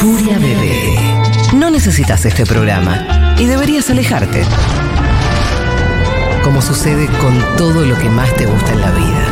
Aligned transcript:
Furia 0.00 0.38
Bebé. 0.38 0.96
No 1.54 1.70
necesitas 1.70 2.24
este 2.24 2.46
programa 2.46 3.34
y 3.38 3.44
deberías 3.44 3.90
alejarte. 3.90 4.44
Como 6.42 6.62
sucede 6.62 7.06
con 7.18 7.38
todo 7.58 7.84
lo 7.84 7.98
que 7.98 8.08
más 8.08 8.34
te 8.34 8.46
gusta 8.46 8.72
en 8.72 8.80
la 8.80 8.90
vida. 8.92 9.26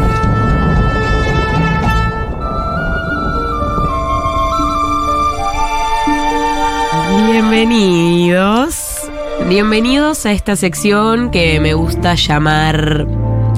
Bienvenidos. 7.33 9.09
Bienvenidos 9.49 10.27
a 10.27 10.33
esta 10.33 10.55
sección 10.55 11.31
que 11.31 11.61
me 11.61 11.73
gusta 11.73 12.15
llamar 12.15 13.07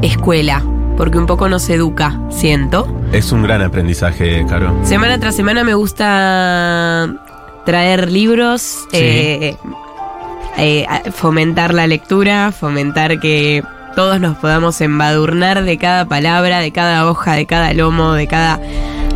escuela, 0.01 0.63
porque 0.97 1.19
un 1.19 1.27
poco 1.27 1.49
nos 1.49 1.69
educa, 1.71 2.21
siento. 2.31 3.00
Es 3.13 3.33
un 3.33 3.43
gran 3.43 3.61
aprendizaje, 3.63 4.45
Caro. 4.49 4.79
Semana 4.85 5.19
tras 5.19 5.35
semana 5.35 5.65
me 5.65 5.75
gusta 5.75 7.09
traer 7.67 8.11
libros, 8.11 8.79
eh, 8.93 9.57
eh, 10.57 10.87
fomentar 11.13 11.75
la 11.75 11.87
lectura, 11.87 12.53
fomentar 12.53 13.19
que 13.19 13.65
todos 13.97 14.21
nos 14.21 14.37
podamos 14.39 14.81
embadurnar 14.81 15.65
de 15.65 15.77
cada 15.77 16.05
palabra, 16.07 16.61
de 16.61 16.71
cada 16.71 17.07
hoja, 17.09 17.33
de 17.35 17.47
cada 17.47 17.73
lomo, 17.75 18.13
de 18.13 18.29
cada 18.29 18.59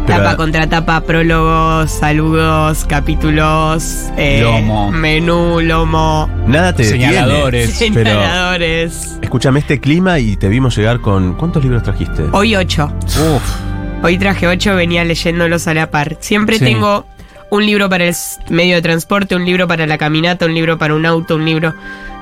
Pero- 0.06 0.18
tapa 0.18 0.36
contra 0.36 0.68
tapa, 0.68 1.00
prólogos, 1.02 1.90
saludos, 1.92 2.84
capítulos, 2.88 4.06
eh, 4.16 4.40
Lomo. 4.42 4.90
menú, 4.90 5.60
lomo, 5.60 6.28
Nada 6.48 6.74
te 6.74 6.82
detiene. 6.82 7.06
Señaladores. 7.12 7.76
Pero 7.94 8.10
señaladores. 8.10 9.18
escúchame 9.22 9.60
este 9.60 9.80
clima 9.80 10.18
y 10.18 10.36
te 10.36 10.48
vimos 10.48 10.76
llegar 10.76 11.00
con. 11.00 11.34
¿Cuántos 11.34 11.62
libros 11.62 11.82
trajiste? 11.84 12.24
Hoy 12.32 12.54
ocho. 12.56 12.92
Uf, 13.06 13.42
Hoy 14.04 14.18
traje 14.18 14.46
ocho, 14.46 14.76
venía 14.76 15.02
leyéndolos 15.02 15.66
a 15.66 15.72
la 15.72 15.90
par. 15.90 16.18
Siempre 16.20 16.58
Sí. 16.58 16.64
tengo 16.66 17.06
un 17.50 17.64
libro 17.64 17.88
para 17.88 18.04
el 18.04 18.14
medio 18.50 18.74
de 18.74 18.82
transporte, 18.82 19.34
un 19.34 19.46
libro 19.46 19.66
para 19.66 19.86
la 19.86 19.96
caminata, 19.96 20.44
un 20.44 20.52
libro 20.52 20.76
para 20.76 20.94
un 20.94 21.06
auto, 21.06 21.36
un 21.36 21.46
libro. 21.46 21.74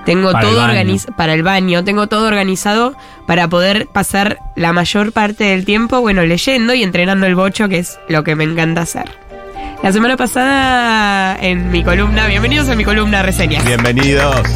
Tengo 0.05 0.31
Para 0.31 0.47
todo 0.48 0.62
organizado 0.62 1.17
para 1.17 1.34
el 1.34 1.42
baño, 1.42 1.83
tengo 1.83 2.07
todo 2.07 2.29
organizado 2.29 2.95
para 3.27 3.48
poder 3.48 3.89
pasar 3.92 4.39
la 4.55 4.73
mayor 4.73 5.11
parte 5.11 5.42
del 5.42 5.65
tiempo, 5.65 6.01
bueno, 6.01 6.23
leyendo 6.23 6.73
y 6.73 6.84
entrenando 6.84 7.27
el 7.27 7.34
bocho, 7.34 7.69
que 7.69 7.81
es 7.81 7.98
lo 8.09 8.23
que 8.23 8.37
me 8.37 8.45
encanta 8.45 8.83
hacer. 8.83 9.11
La 9.83 9.91
semana 9.91 10.17
pasada 10.17 11.37
en 11.41 11.73
mi 11.73 11.83
columna, 11.83 12.29
bienvenidos 12.29 12.69
a 12.69 12.77
mi 12.77 12.85
columna 12.85 13.25
reseñas. 13.25 13.64
Bienvenidos. 13.64 14.47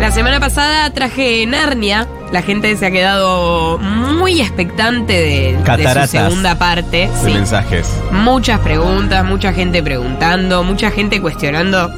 La 0.00 0.12
semana 0.12 0.38
pasada 0.38 0.88
traje 0.94 1.44
Narnia. 1.44 2.06
La 2.32 2.42
gente 2.42 2.76
se 2.76 2.86
ha 2.86 2.90
quedado 2.90 3.78
muy 3.78 4.40
expectante 4.40 5.12
de, 5.14 5.56
de 5.76 6.02
su 6.02 6.06
segunda 6.08 6.56
parte. 6.58 7.08
De 7.08 7.10
Sí. 7.24 7.32
mensajes. 7.34 7.86
Muchas 8.10 8.60
preguntas, 8.60 9.24
mucha 9.24 9.52
gente 9.52 9.82
preguntando, 9.82 10.62
mucha 10.62 10.90
gente 10.90 11.20
cuestionando 11.22 11.90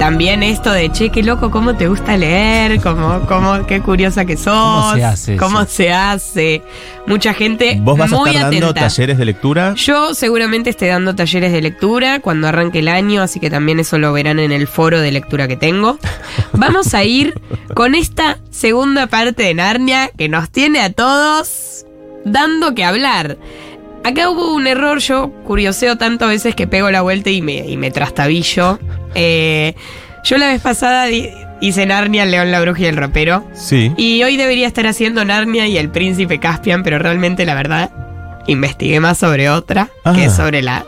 también 0.00 0.42
esto 0.42 0.72
de, 0.72 0.90
che, 0.90 1.10
qué 1.10 1.22
loco, 1.22 1.50
cómo 1.50 1.76
te 1.76 1.86
gusta 1.86 2.16
leer, 2.16 2.80
cómo, 2.80 3.20
cómo, 3.28 3.66
qué 3.66 3.82
curiosa 3.82 4.24
que 4.24 4.38
sos, 4.38 4.46
¿Cómo 4.46 4.94
se 4.94 5.04
hace 5.04 5.36
cómo 5.36 5.64
se 5.66 5.92
hace. 5.92 6.62
Mucha 7.06 7.34
gente 7.34 7.76
¿Vos 7.82 7.98
vas 7.98 8.10
a 8.10 8.16
estar 8.16 8.50
dando 8.50 8.72
talleres 8.72 9.18
de 9.18 9.26
lectura? 9.26 9.74
Yo 9.74 10.14
seguramente 10.14 10.70
esté 10.70 10.86
dando 10.86 11.14
talleres 11.14 11.52
de 11.52 11.60
lectura 11.60 12.20
cuando 12.20 12.48
arranque 12.48 12.78
el 12.78 12.88
año, 12.88 13.20
así 13.20 13.40
que 13.40 13.50
también 13.50 13.78
eso 13.78 13.98
lo 13.98 14.10
verán 14.14 14.38
en 14.38 14.52
el 14.52 14.66
foro 14.66 15.02
de 15.02 15.12
lectura 15.12 15.46
que 15.48 15.58
tengo. 15.58 15.98
Vamos 16.54 16.94
a 16.94 17.04
ir 17.04 17.38
con 17.74 17.94
esta 17.94 18.38
segunda 18.50 19.06
parte 19.06 19.42
de 19.42 19.52
Narnia 19.52 20.08
que 20.16 20.30
nos 20.30 20.48
tiene 20.48 20.80
a 20.80 20.90
todos 20.90 21.84
dando 22.24 22.74
que 22.74 22.84
hablar. 22.84 23.36
Acá 24.04 24.30
hubo 24.30 24.54
un 24.54 24.66
error, 24.66 24.98
yo 24.98 25.30
curioseo 25.44 25.96
tanto 25.96 26.24
a 26.24 26.28
veces 26.28 26.54
que 26.54 26.66
pego 26.66 26.90
la 26.90 27.02
vuelta 27.02 27.30
y 27.30 27.42
me, 27.42 27.58
y 27.68 27.76
me 27.76 27.90
trastabillo. 27.90 28.78
Eh, 29.14 29.74
yo 30.24 30.38
la 30.38 30.46
vez 30.48 30.60
pasada 30.62 31.06
hice 31.60 31.86
Narnia, 31.86 32.22
el 32.22 32.30
león, 32.30 32.50
la 32.50 32.60
bruja 32.62 32.80
y 32.82 32.86
el 32.86 32.96
ropero. 32.96 33.44
Sí. 33.52 33.92
Y 33.98 34.22
hoy 34.22 34.36
debería 34.38 34.66
estar 34.66 34.86
haciendo 34.86 35.24
Narnia 35.24 35.66
y 35.66 35.76
el 35.76 35.90
príncipe 35.90 36.38
Caspian, 36.40 36.82
pero 36.82 36.98
realmente 36.98 37.44
la 37.44 37.54
verdad 37.54 37.90
investigué 38.46 39.00
más 39.00 39.18
sobre 39.18 39.50
otra, 39.50 39.90
Ah. 40.04 40.12
que 40.14 40.24
es 40.24 40.32
sobre 40.34 40.62
la, 40.62 40.86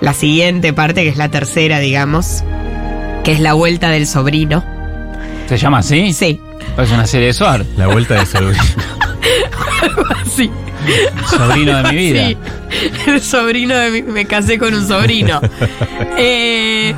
la 0.00 0.12
siguiente 0.12 0.72
parte, 0.72 1.02
que 1.04 1.08
es 1.10 1.16
la 1.16 1.28
tercera, 1.28 1.78
digamos, 1.78 2.42
que 3.22 3.30
es 3.32 3.40
la 3.40 3.52
vuelta 3.52 3.88
del 3.90 4.06
sobrino. 4.06 4.64
¿se 5.48 5.56
llama 5.58 5.78
así? 5.78 6.12
Sí, 6.12 6.40
Es 6.78 6.90
una 6.90 7.06
serie 7.06 7.26
de 7.28 7.32
Suar. 7.34 7.64
La 7.76 7.86
vuelta 7.86 8.14
de 8.14 8.24
sobrino. 8.26 8.62
sí, 10.36 10.50
Sobrino 11.28 11.82
de 11.82 11.92
mi 11.92 11.96
vida. 12.12 12.26
sí. 12.28 12.36
El 13.06 13.20
sobrino 13.20 13.74
de 13.76 13.90
mi, 13.90 14.02
me 14.02 14.24
casé 14.24 14.58
con 14.58 14.74
un 14.74 14.86
sobrino. 14.86 15.40
Eh, 16.18 16.94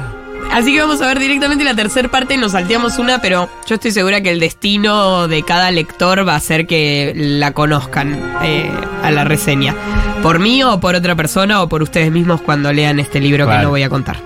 así 0.53 0.73
que 0.73 0.81
vamos 0.81 1.01
a 1.01 1.07
ver 1.07 1.21
directamente 1.21 1.63
la 1.63 1.75
tercera 1.75 2.09
parte, 2.09 2.37
nos 2.37 2.53
salteamos 2.53 2.99
una, 2.99 3.21
pero 3.21 3.49
yo 3.67 3.77
estoy 3.77 3.93
segura 3.93 4.21
que 4.23 4.31
el 4.31 4.41
destino 4.41 5.29
de 5.29 5.43
cada 5.45 5.71
lector 5.71 6.27
va 6.27 6.35
a 6.35 6.41
ser 6.41 6.67
que 6.67 7.13
la 7.15 7.53
conozcan 7.53 8.19
eh, 8.43 8.69
a 9.03 9.11
la 9.13 9.23
reseña. 9.25 9.75
Por 10.21 10.41
mí 10.41 10.63
o 10.65 10.81
por 10.81 10.97
otra 10.97 11.15
persona 11.15 11.63
o 11.63 11.69
por 11.69 11.83
ustedes 11.83 12.11
mismos 12.11 12.41
cuando 12.41 12.73
lean 12.73 12.99
este 12.99 13.21
libro 13.21 13.47
que 13.49 13.59
no 13.59 13.71
voy 13.71 13.83
a 13.85 13.89
contar. 13.89 14.17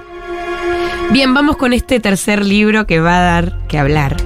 Bien, 1.11 1.33
vamos 1.35 1.57
con 1.57 1.73
este 1.73 2.01
tercer 2.01 2.45
libro 2.45 2.87
que 2.87 3.01
va 3.01 3.19
a 3.19 3.23
dar 3.23 3.59
que 3.69 3.79
hablar. 3.79 4.17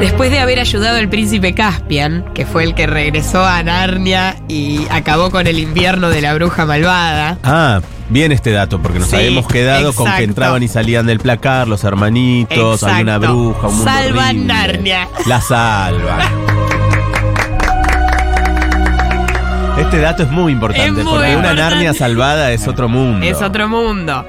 Después 0.00 0.30
de 0.30 0.38
haber 0.40 0.58
ayudado 0.60 0.98
al 0.98 1.08
príncipe 1.08 1.54
Caspian, 1.54 2.24
que 2.34 2.44
fue 2.44 2.64
el 2.64 2.74
que 2.74 2.86
regresó 2.86 3.42
a 3.44 3.62
Narnia 3.62 4.36
y 4.46 4.86
acabó 4.90 5.30
con 5.30 5.46
el 5.46 5.58
invierno 5.58 6.10
de 6.10 6.20
la 6.20 6.34
bruja 6.34 6.66
malvada, 6.66 7.38
Ah, 7.42 7.80
bien 8.10 8.30
este 8.30 8.50
dato, 8.50 8.80
porque 8.82 8.98
nos 8.98 9.08
Sí, 9.08 9.16
habíamos 9.16 9.46
quedado 9.48 9.94
con 9.94 10.10
que 10.14 10.24
entraban 10.24 10.62
y 10.62 10.68
salían 10.68 11.06
del 11.06 11.18
placar 11.18 11.66
los 11.66 11.82
hermanitos, 11.82 12.74
Exacto. 12.82 12.86
alguna 12.94 13.18
bruja, 13.18 13.68
un 13.68 13.74
mundo 13.76 13.90
Salvan 13.90 14.26
horrible. 14.28 14.44
Narnia. 14.46 15.08
La 15.26 15.40
salvan. 15.40 16.20
Este 19.78 19.98
dato 20.00 20.22
es 20.22 20.30
muy 20.30 20.52
importante, 20.52 20.86
Es 21.00 21.04
muy 21.04 21.04
porque 21.04 21.36
una. 21.36 21.52
Narnia 21.54 21.92
salvada 21.92 22.50
es 22.50 22.66
otro 22.66 22.88
mundo. 22.88 23.24
es 23.26 23.40
otro 23.42 23.68
mundo. 23.68 24.24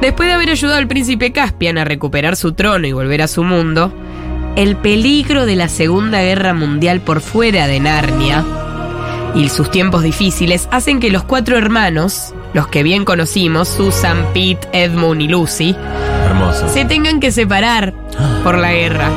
Después 0.00 0.28
de 0.28 0.34
haber 0.34 0.50
ayudado 0.50 0.78
al 0.78 0.86
príncipe 0.86 1.32
Caspian 1.32 1.78
a 1.78 1.84
recuperar 1.84 2.36
su 2.36 2.52
trono 2.52 2.86
y 2.86 2.92
volver 2.92 3.20
a 3.22 3.26
su 3.26 3.42
mundo, 3.42 3.92
el 4.58 4.74
peligro 4.74 5.46
de 5.46 5.54
la 5.54 5.68
Segunda 5.68 6.20
Guerra 6.20 6.52
Mundial 6.52 7.00
por 7.00 7.20
fuera 7.20 7.68
de 7.68 7.78
Narnia 7.78 8.44
y 9.32 9.50
sus 9.50 9.70
tiempos 9.70 10.02
difíciles 10.02 10.68
hacen 10.72 10.98
que 10.98 11.12
los 11.12 11.22
cuatro 11.22 11.56
hermanos, 11.56 12.34
los 12.54 12.66
que 12.66 12.82
bien 12.82 13.04
conocimos, 13.04 13.68
Susan, 13.68 14.26
Pete, 14.34 14.66
Edmund 14.72 15.22
y 15.22 15.28
Lucy, 15.28 15.76
Hermoso. 16.24 16.68
se 16.70 16.84
tengan 16.84 17.20
que 17.20 17.30
separar 17.30 17.94
por 18.42 18.58
la 18.58 18.72
guerra. 18.72 19.08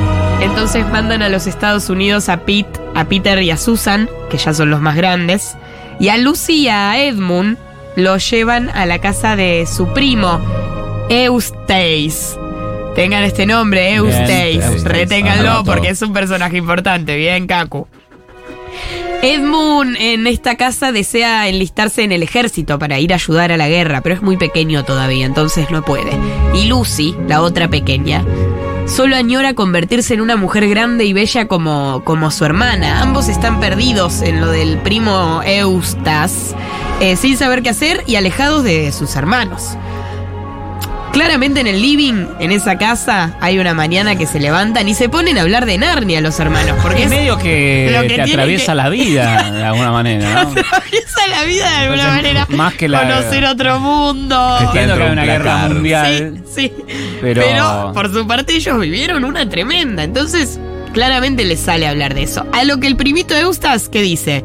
Entonces 0.42 0.88
mandan 0.88 1.22
a 1.22 1.28
los 1.28 1.48
Estados 1.48 1.90
Unidos 1.90 2.28
a 2.28 2.44
Pete, 2.44 2.78
a 2.94 3.06
Peter 3.06 3.42
y 3.42 3.50
a 3.50 3.56
Susan, 3.56 4.08
que 4.30 4.38
ya 4.38 4.54
son 4.54 4.70
los 4.70 4.80
más 4.80 4.94
grandes, 4.94 5.56
y 5.98 6.10
a 6.10 6.18
Lucy 6.18 6.52
y 6.52 6.68
a 6.68 7.02
Edmund 7.02 7.58
los 7.96 8.30
llevan 8.30 8.70
a 8.70 8.86
la 8.86 9.00
casa 9.00 9.34
de 9.34 9.66
su 9.66 9.92
primo, 9.92 10.40
Eustace. 11.08 12.41
Tengan 12.94 13.24
este 13.24 13.46
nombre, 13.46 13.94
Eustace. 13.94 14.54
Eustace. 14.54 14.88
Reténganlo 14.88 15.64
porque 15.64 15.88
es 15.88 16.02
un 16.02 16.12
personaje 16.12 16.58
importante. 16.58 17.16
Bien, 17.16 17.46
Kaku. 17.46 17.86
Edmund 19.22 19.96
en 20.00 20.26
esta 20.26 20.56
casa 20.56 20.90
desea 20.90 21.48
enlistarse 21.48 22.02
en 22.02 22.10
el 22.10 22.24
ejército 22.24 22.78
para 22.80 22.98
ir 22.98 23.12
a 23.12 23.16
ayudar 23.16 23.52
a 23.52 23.56
la 23.56 23.68
guerra, 23.68 24.00
pero 24.00 24.16
es 24.16 24.22
muy 24.22 24.36
pequeño 24.36 24.84
todavía, 24.84 25.24
entonces 25.24 25.70
no 25.70 25.82
puede. 25.84 26.10
Y 26.54 26.66
Lucy, 26.66 27.14
la 27.28 27.40
otra 27.40 27.68
pequeña, 27.68 28.24
solo 28.86 29.14
añora 29.14 29.54
convertirse 29.54 30.14
en 30.14 30.22
una 30.22 30.34
mujer 30.34 30.68
grande 30.68 31.04
y 31.04 31.12
bella 31.12 31.46
como, 31.46 32.02
como 32.04 32.32
su 32.32 32.44
hermana. 32.44 33.00
Ambos 33.00 33.28
están 33.28 33.60
perdidos 33.60 34.22
en 34.22 34.40
lo 34.40 34.50
del 34.50 34.78
primo 34.78 35.40
Eustace, 35.44 36.56
eh, 37.00 37.14
sin 37.14 37.36
saber 37.36 37.62
qué 37.62 37.70
hacer 37.70 38.02
y 38.08 38.16
alejados 38.16 38.64
de 38.64 38.90
sus 38.90 39.14
hermanos. 39.14 39.76
Claramente 41.12 41.60
en 41.60 41.66
el 41.66 41.82
living, 41.82 42.24
en 42.40 42.52
esa 42.52 42.78
casa, 42.78 43.36
hay 43.40 43.58
una 43.58 43.74
mañana 43.74 44.16
que 44.16 44.26
se 44.26 44.40
levantan 44.40 44.88
y 44.88 44.94
se 44.94 45.10
ponen 45.10 45.36
a 45.36 45.42
hablar 45.42 45.66
de 45.66 45.76
Narnia 45.76 46.20
los 46.22 46.40
hermanos, 46.40 46.76
porque 46.82 47.02
Es 47.04 47.10
medio 47.10 47.36
que, 47.36 47.90
lo 47.92 48.00
que 48.02 48.08
te 48.08 48.14
tiene 48.14 48.32
atraviesa 48.32 48.72
que- 48.72 48.76
la 48.76 48.88
vida 48.88 49.50
de 49.52 49.62
alguna 49.62 49.92
manera, 49.92 50.30
¿no? 50.32 50.40
atraviesa 50.50 51.26
la 51.30 51.44
vida 51.44 51.70
de 51.70 51.76
alguna 51.76 52.02
Entonces, 52.02 52.34
manera. 52.34 52.46
más 52.50 52.74
que 52.74 52.88
la- 52.88 53.00
Conocer 53.02 53.44
otro 53.44 53.78
mundo. 53.78 54.58
Entiendo 54.62 54.96
que 54.96 55.02
hay 55.02 55.10
una 55.12 55.22
de 55.22 55.28
guerra 55.28 55.68
mundial. 55.68 56.42
Sí, 56.46 56.72
sí. 56.78 56.84
Pero- 57.20 57.42
Pero... 57.42 57.90
por 57.92 58.10
su 58.12 58.26
parte 58.26 58.54
ellos 58.54 58.80
vivieron 58.80 59.24
una 59.26 59.46
tremenda. 59.48 60.04
Entonces, 60.04 60.58
claramente 60.94 61.44
les 61.44 61.60
sale 61.60 61.86
hablar 61.86 62.14
de 62.14 62.22
eso. 62.22 62.46
A 62.52 62.64
lo 62.64 62.78
que 62.80 62.86
el 62.86 62.96
primito 62.96 63.34
Eustace, 63.36 63.90
¿qué 63.90 64.00
dice? 64.00 64.42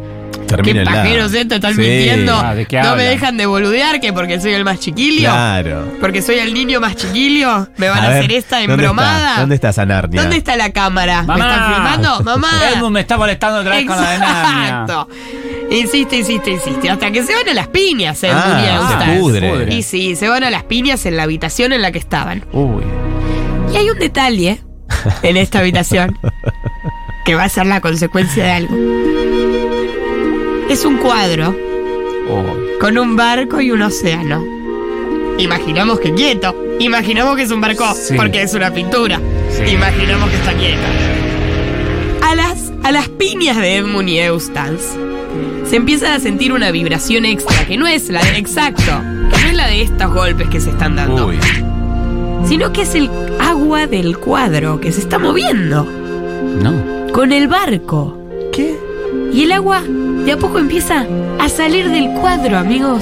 Termina 0.48 0.84
¿Qué 0.84 0.90
pajeros 0.90 1.34
esto? 1.34 1.56
¿Están 1.56 1.76
Sí. 1.76 1.82
mintiendo? 1.82 2.36
Ah, 2.36 2.56
¿de 2.56 2.66
qué 2.66 2.82
no 2.82 2.96
me 2.96 3.04
dejan 3.04 3.38
de 3.38 3.46
boludear 3.46 4.00
que 4.00 4.14
porque 4.14 4.40
soy 4.40 4.54
el 4.54 4.64
más 4.64 4.80
chiquilio. 4.80 5.30
Claro. 5.30 5.94
Porque 6.00 6.22
soy 6.22 6.36
el 6.40 6.54
niño 6.54 6.80
más 6.80 6.96
chiquilio. 6.96 7.68
Me 7.78 7.90
van 7.90 8.04
a, 8.04 8.10
ver, 8.10 8.18
hacer 8.20 8.32
esta 8.32 8.58
¿dónde 8.60 8.74
embromada. 8.74 9.28
está? 9.30 9.40
¿Dónde 9.42 9.56
está 9.56 9.70
esa 9.70 9.86
Narnia? 9.86 10.22
¿Dónde 10.22 10.38
está 10.38 10.56
la 10.56 10.72
cámara? 10.72 11.24
¿Me 11.24 11.34
están 11.34 11.74
filmando? 11.74 12.24
Mamá. 12.24 12.50
Edmund 12.76 12.94
me 12.94 13.00
está 13.02 13.18
molestando 13.18 13.60
otra 13.60 13.76
vez 13.76 13.86
con 13.86 13.96
la 14.02 14.12
de 14.12 14.20
Narnia. 14.20 14.68
Exacto. 14.70 15.10
Insiste, 15.70 16.16
insiste, 16.18 16.52
insiste. 16.52 16.90
Hasta 16.90 17.12
que 17.12 17.24
se 17.24 17.36
van 17.36 17.50
a 17.50 17.54
las 17.54 17.68
piñas, 17.68 18.24
Edmund 18.24 18.42
Ah, 18.46 19.04
y 19.04 19.14
se 19.16 19.20
pudre. 19.20 19.74
Y 19.74 19.84
sí, 19.84 20.16
se 20.16 20.30
van 20.30 20.44
a 20.46 20.50
las 20.50 20.64
piñas 20.64 21.06
en 21.06 21.18
la 21.18 21.24
habitación 21.24 21.74
en 21.74 21.82
la 21.82 21.92
que 21.92 22.00
estaban. 22.00 22.46
Uy. 22.54 22.84
Y 23.74 23.76
hay 23.76 23.90
un 23.90 24.00
detalle 24.00 24.62
en 25.24 25.36
esta 25.36 25.60
habitación 25.60 26.18
que 27.26 27.36
va 27.36 27.44
a 27.44 27.50
ser 27.50 27.66
la 27.66 27.82
consecuencia 27.82 28.46
de 28.46 28.52
algo. 28.52 28.76
Es 30.70 30.86
un 30.86 30.98
cuadro 30.98 31.50
Uy. 31.50 32.80
con 32.80 32.98
un 32.98 33.16
barco 33.16 33.62
y 33.62 33.72
un 33.72 33.82
océano. 33.82 34.44
Imaginamos 35.38 36.00
que 36.00 36.14
quieto. 36.14 36.56
Imaginamos 36.80 37.36
que 37.36 37.44
es 37.44 37.52
un 37.52 37.62
barco 37.62 37.86
Sí. 37.94 38.16
porque 38.16 38.42
es 38.42 38.54
una 38.54 38.72
pintura. 38.74 39.20
Sí. 39.50 39.72
Imaginamos 39.74 40.30
que 40.30 40.36
está 40.36 40.54
quieto. 40.54 40.82
A 42.22 42.36
las, 42.36 42.72
a 42.84 42.92
las 42.92 43.08
piñas 43.10 43.58
de 43.58 43.78
Edmund 43.78 44.10
y 44.10 44.20
Eustace 44.20 44.98
se 45.70 45.76
empieza 45.76 46.16
a 46.16 46.20
sentir 46.20 46.52
una 46.52 46.72
vibración 46.72 47.26
extra 47.26 47.66
que 47.66 47.78
no 47.78 47.88
es 47.88 48.10
la 48.10 48.22
de 48.24 48.38
exacto, 48.38 48.84
que 49.32 49.42
no 49.44 49.48
es 49.50 49.54
la 49.56 49.68
de 49.68 49.82
estos 49.84 50.14
golpes 50.14 50.48
que 50.50 50.60
se 50.60 50.70
están 50.72 50.96
dando, 50.96 51.28
Uy. 51.28 51.38
sino 52.48 52.72
que 52.74 52.82
es 52.82 52.96
el 52.96 53.10
agua 53.40 53.86
del 53.88 54.18
cuadro 54.18 54.80
que 54.80 54.92
se 54.92 55.00
está 55.02 55.20
moviendo 55.20 55.86
No. 56.62 57.12
con 57.14 57.32
el 57.32 57.48
barco. 57.48 58.18
¿Qué? 58.52 58.78
Y 59.34 59.44
el 59.44 59.52
agua 59.52 59.82
de 60.28 60.34
a 60.34 60.38
poco 60.38 60.60
empieza 60.60 61.06
a 61.40 61.48
salir 61.48 61.90
del 61.90 62.10
cuadro, 62.10 62.58
amigos. 62.58 63.02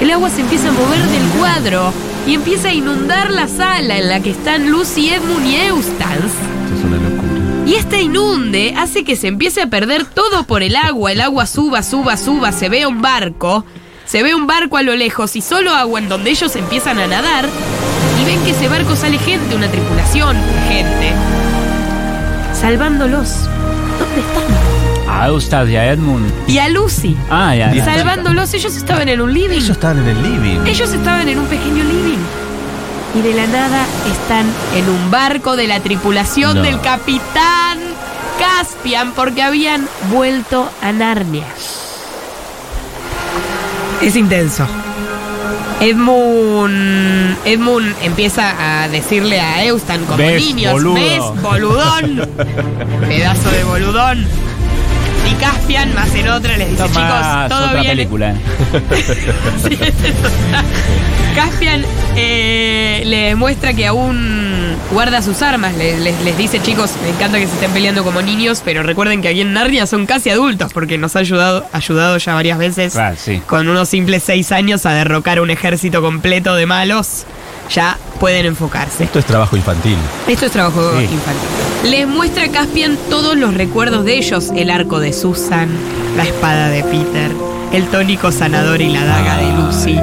El 0.00 0.10
agua 0.10 0.28
se 0.30 0.40
empieza 0.40 0.68
a 0.68 0.72
mover 0.72 0.98
del 0.98 1.22
cuadro 1.38 1.92
y 2.26 2.34
empieza 2.34 2.70
a 2.70 2.72
inundar 2.72 3.30
la 3.30 3.46
sala 3.46 3.98
en 3.98 4.08
la 4.08 4.18
que 4.18 4.30
están 4.30 4.68
Lucy, 4.68 5.10
Edmund 5.10 5.46
y 5.46 5.54
Eustace. 5.54 6.16
Esto 6.16 6.74
es 6.76 6.84
una 6.84 6.96
locura. 6.96 7.62
Y 7.66 7.74
este 7.76 8.02
inunde 8.02 8.74
hace 8.76 9.04
que 9.04 9.14
se 9.14 9.28
empiece 9.28 9.62
a 9.62 9.68
perder 9.68 10.06
todo 10.06 10.42
por 10.42 10.64
el 10.64 10.74
agua. 10.74 11.12
El 11.12 11.20
agua 11.20 11.46
suba, 11.46 11.84
suba, 11.84 12.16
suba, 12.16 12.50
se 12.50 12.68
ve 12.68 12.84
un 12.84 13.00
barco. 13.00 13.64
Se 14.04 14.24
ve 14.24 14.34
un 14.34 14.48
barco 14.48 14.76
a 14.76 14.82
lo 14.82 14.96
lejos 14.96 15.36
y 15.36 15.40
solo 15.40 15.70
agua 15.70 16.00
en 16.00 16.08
donde 16.08 16.30
ellos 16.30 16.56
empiezan 16.56 16.98
a 16.98 17.06
nadar. 17.06 17.48
Y 18.20 18.24
ven 18.24 18.42
que 18.42 18.50
ese 18.50 18.66
barco 18.66 18.96
sale 18.96 19.18
gente, 19.18 19.54
una 19.54 19.70
tripulación, 19.70 20.36
gente. 20.68 21.12
Salvándolos. 22.60 23.44
¿Dónde 24.00 24.20
están? 24.20 24.57
A 25.18 25.26
Eustace 25.28 25.72
y 25.72 25.76
a 25.76 25.90
Edmund. 25.92 26.30
Y 26.46 26.58
a 26.58 26.68
Lucy. 26.68 27.16
Ah, 27.28 27.54
ya. 27.54 27.72
ya. 27.74 27.84
Salvándolos, 27.84 28.54
ellos 28.54 28.76
estaban 28.76 29.08
en 29.08 29.20
un 29.20 29.32
living. 29.34 29.56
Ellos 29.56 29.70
estaban 29.70 29.98
en 29.98 30.08
el 30.08 30.22
living. 30.22 30.60
Ellos 30.66 30.92
estaban 30.92 31.28
en 31.28 31.38
un 31.40 31.46
pequeño 31.46 31.82
living. 31.84 32.18
Y 33.16 33.22
de 33.22 33.34
la 33.34 33.46
nada 33.48 33.84
están 34.10 34.46
en 34.76 34.88
un 34.88 35.10
barco 35.10 35.56
de 35.56 35.66
la 35.66 35.80
tripulación 35.80 36.56
No. 36.56 36.62
del 36.62 36.80
capitán 36.80 37.78
Caspian 38.38 39.12
porque 39.12 39.42
habían 39.42 39.88
vuelto 40.12 40.70
a 40.82 40.92
Narnia. 40.92 41.46
Es 44.02 44.14
intenso. 44.14 44.66
Edmund, 45.80 47.36
Edmund 47.44 47.94
empieza 48.02 48.82
a 48.82 48.88
decirle 48.88 49.40
a 49.40 49.64
Eustan 49.64 50.04
como 50.04 50.18
¿Ves, 50.18 50.44
niños, 50.44 50.72
boludo?" 50.74 50.94
¿ves, 50.94 51.42
boludón? 51.42 52.28
Pedazo 53.08 53.50
de 53.50 53.64
boludón. 53.64 54.26
Y 55.30 55.34
Caspian, 55.34 55.94
más 55.94 56.14
en 56.14 56.28
otra, 56.28 56.56
les 56.56 56.70
dice, 56.70 56.84
chicos, 56.86 57.48
todo 57.48 57.66
otra 57.66 57.80
bien. 57.80 57.96
película. 57.96 58.34
Sí, 59.68 59.74
es 59.74 59.80
eso. 59.80 60.28
Caspian 61.34 61.84
eh, 62.16 63.02
le 63.04 63.34
muestra 63.34 63.72
que 63.74 63.86
aún 63.86 64.47
guarda 64.92 65.22
sus 65.22 65.42
armas. 65.42 65.74
Les, 65.76 65.98
les- 66.00 66.20
les 66.22 66.36
dice, 66.36 66.60
chicos, 66.62 66.92
me 67.02 67.10
encanta 67.10 67.38
que 67.38 67.46
se 67.46 67.54
estén 67.54 67.70
peleando 67.72 68.04
como 68.04 68.22
niños, 68.22 68.62
pero 68.64 68.82
recuerden 68.82 69.22
que 69.22 69.28
aquí 69.28 69.40
en 69.42 69.52
Narnia 69.52 69.86
son 69.86 70.06
casi 70.06 70.30
adultos, 70.30 70.72
porque 70.72 70.98
nos 70.98 71.16
ha 71.16 71.20
ayudado, 71.20 71.66
ayudado 71.72 72.18
ya 72.18 72.34
varias 72.34 72.58
veces 72.58 72.96
Ah, 72.96 73.14
sí. 73.16 73.42
con 73.46 73.68
unos 73.68 73.88
simples 73.88 74.22
seis 74.24 74.52
años 74.52 74.86
a 74.86 74.92
derrocar 74.92 75.40
un 75.40 75.50
ejército 75.50 76.00
completo 76.02 76.54
de 76.54 76.66
malos. 76.66 77.24
Ya 77.74 77.98
pueden 78.18 78.46
enfocarse. 78.46 79.04
Esto 79.04 79.18
es 79.18 79.26
trabajo 79.26 79.54
infantil. 79.54 79.96
Esto 80.26 80.46
es 80.46 80.52
trabajo 80.52 80.90
Sí. 80.98 81.04
infantil. 81.04 81.90
Les 81.90 82.08
muestra 82.08 82.44
a 82.44 82.48
Caspian 82.48 82.96
todos 83.10 83.36
los 83.36 83.52
recuerdos 83.52 84.06
de 84.06 84.16
ellos: 84.16 84.50
el 84.56 84.70
arco 84.70 85.00
de 85.00 85.12
Susan, 85.12 85.68
la 86.16 86.22
espada 86.24 86.68
de 86.70 86.82
Peter, 86.84 87.30
el 87.72 87.86
tónico 87.88 88.32
sanador 88.32 88.80
y 88.80 88.88
la 88.88 89.04
daga 89.04 89.36
de 89.36 89.52
Lucy. 89.52 90.00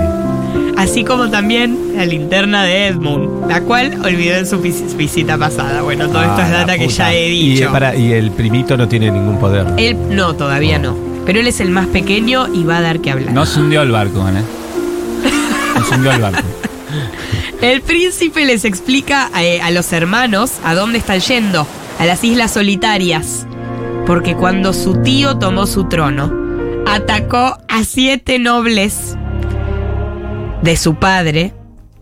Así 0.86 1.04
como 1.04 1.30
también 1.32 1.94
la 1.96 2.06
linterna 2.06 2.64
de 2.64 2.88
Edmund, 2.88 3.50
la 3.50 3.62
cual 3.62 4.00
olvidó 4.04 4.36
en 4.36 4.46
su 4.46 4.60
vis- 4.60 4.96
visita 4.96 5.38
pasada. 5.38 5.82
Bueno, 5.82 6.08
todo 6.08 6.22
esto 6.22 6.36
Ah, 6.38 6.44
es 6.46 6.52
la 6.52 6.58
data 6.60 6.78
que 6.78 6.88
ya 6.88 7.12
he 7.14 7.28
dicho. 7.30 7.66
eh, 7.66 7.70
para- 7.72 7.96
y 7.96 8.14
el 8.14 8.32
primito 8.32 8.78
no 8.78 8.88
tiene 8.88 9.10
ningún 9.12 9.40
poder. 9.40 9.66
Él 9.78 9.98
no, 10.16 10.36
todavía 10.36 10.78
no. 10.80 10.96
Pero 11.26 11.40
él 11.40 11.48
es 11.48 11.60
el 11.60 11.72
más 11.72 11.88
pequeño 11.88 12.48
y 12.54 12.64
va 12.64 12.78
a 12.78 12.82
dar 12.82 13.00
que 13.00 13.10
hablar. 13.12 13.34
No 13.34 13.46
se 13.48 13.60
hundió 13.60 13.82
el 13.82 13.92
barco, 13.92 14.20
¿eh? 14.30 14.32
No 15.76 15.84
se 15.86 15.96
hundió 15.96 16.12
el 16.12 16.22
barco. 16.22 16.42
El 17.62 17.82
príncipe 17.82 18.46
les 18.46 18.64
explica 18.64 19.30
eh, 19.42 19.60
a 19.62 19.72
los 19.72 19.92
hermanos 19.92 20.52
a 20.64 20.76
dónde 20.76 21.00
están 21.00 21.20
yendo, 21.20 21.66
a 22.00 22.06
las 22.06 22.24
islas 22.24 22.52
solitarias. 22.52 23.48
Porque 24.06 24.36
cuando 24.36 24.72
su 24.72 25.02
tío 25.02 25.38
tomó 25.38 25.66
su 25.66 25.86
trono, 25.86 26.32
atacó 26.86 27.58
a 27.68 27.84
siete 27.84 28.38
nobles 28.38 29.18
de 30.66 30.76
su 30.76 30.96
padre 30.96 31.54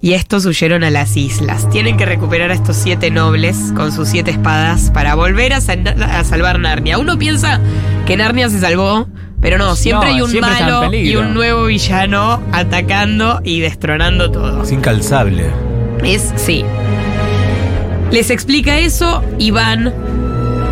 y 0.02 0.14
estos 0.14 0.46
huyeron 0.46 0.84
a 0.84 0.90
las 0.90 1.16
islas. 1.18 1.70
Tienen 1.70 1.98
que 1.98 2.06
recuperar 2.06 2.50
a 2.50 2.54
estos 2.54 2.78
siete 2.78 3.12
nobles 3.12 3.58
con 3.76 3.92
sus 3.92 4.08
siete 4.08 4.32
espadas 4.32 4.90
para 4.92 5.16
volver 5.16 5.54
a, 5.54 5.58
a 5.58 6.24
salvar 6.24 6.60
Narnia. 6.60 6.98
Uno 6.98 7.20
piensa 7.20 7.60
que 8.06 8.18
Narnia 8.18 8.50
se 8.50 8.60
salvó, 8.60 9.08
pero 9.42 9.58
no, 9.58 9.76
siempre 9.76 10.10
No, 10.10 10.16
hay 10.16 10.22
un 10.22 10.30
siempre 10.30 10.52
malo 10.52 10.94
y 10.94 11.16
un 11.18 11.34
nuevo 11.34 11.66
villano 11.66 12.42
atacando 12.54 13.42
y 13.44 13.60
destronando 13.60 14.32
todo. 14.32 14.64
Es 14.64 14.72
incalzable. 14.72 15.46
Es, 16.04 16.34
sí. 16.38 16.64
Les 18.12 18.30
explica 18.30 18.80
eso 18.80 19.24
y 19.40 19.52
van 19.52 19.94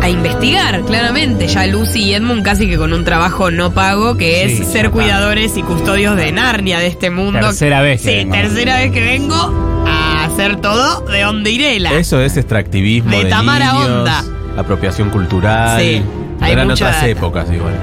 a 0.02 0.08
investigar, 0.10 0.80
claramente. 0.82 1.46
Ya 1.46 1.66
Lucy 1.66 2.00
y 2.02 2.14
Edmund 2.14 2.42
casi 2.44 2.68
que 2.68 2.76
con 2.76 2.92
un 2.92 3.04
trabajo 3.04 3.50
no 3.50 3.72
pago, 3.72 4.16
que 4.16 4.44
es 4.44 4.66
ser 4.66 4.90
cuidadores 4.90 5.56
y 5.56 5.62
custodios 5.62 6.16
de 6.16 6.32
Narnia, 6.32 6.78
de 6.80 6.88
este 6.88 7.08
mundo. 7.10 7.38
Tercera 7.40 7.80
vez 7.80 8.02
que 8.02 8.10
Sí, 8.10 8.16
vengo. 8.16 8.34
tercera 8.34 8.76
vez 8.78 8.90
que 8.92 9.00
vengo 9.00 9.84
a 9.86 10.24
hacer 10.24 10.56
todo 10.60 11.00
de 11.02 11.24
Ondeirela. 11.24 11.92
Eso 11.94 12.20
es 12.20 12.36
extractivismo 12.36 13.10
De 13.12 13.24
de, 13.24 13.30
Tamara 13.30 13.72
niños, 13.74 13.88
Onda. 13.88 14.24
apropiación 14.56 15.08
cultural. 15.10 15.80
Sí, 15.80 16.02
hay 16.40 16.52
Eran 16.52 16.70
otras 16.70 16.94
data. 16.96 17.08
épocas 17.08 17.46
igual. 17.52 17.74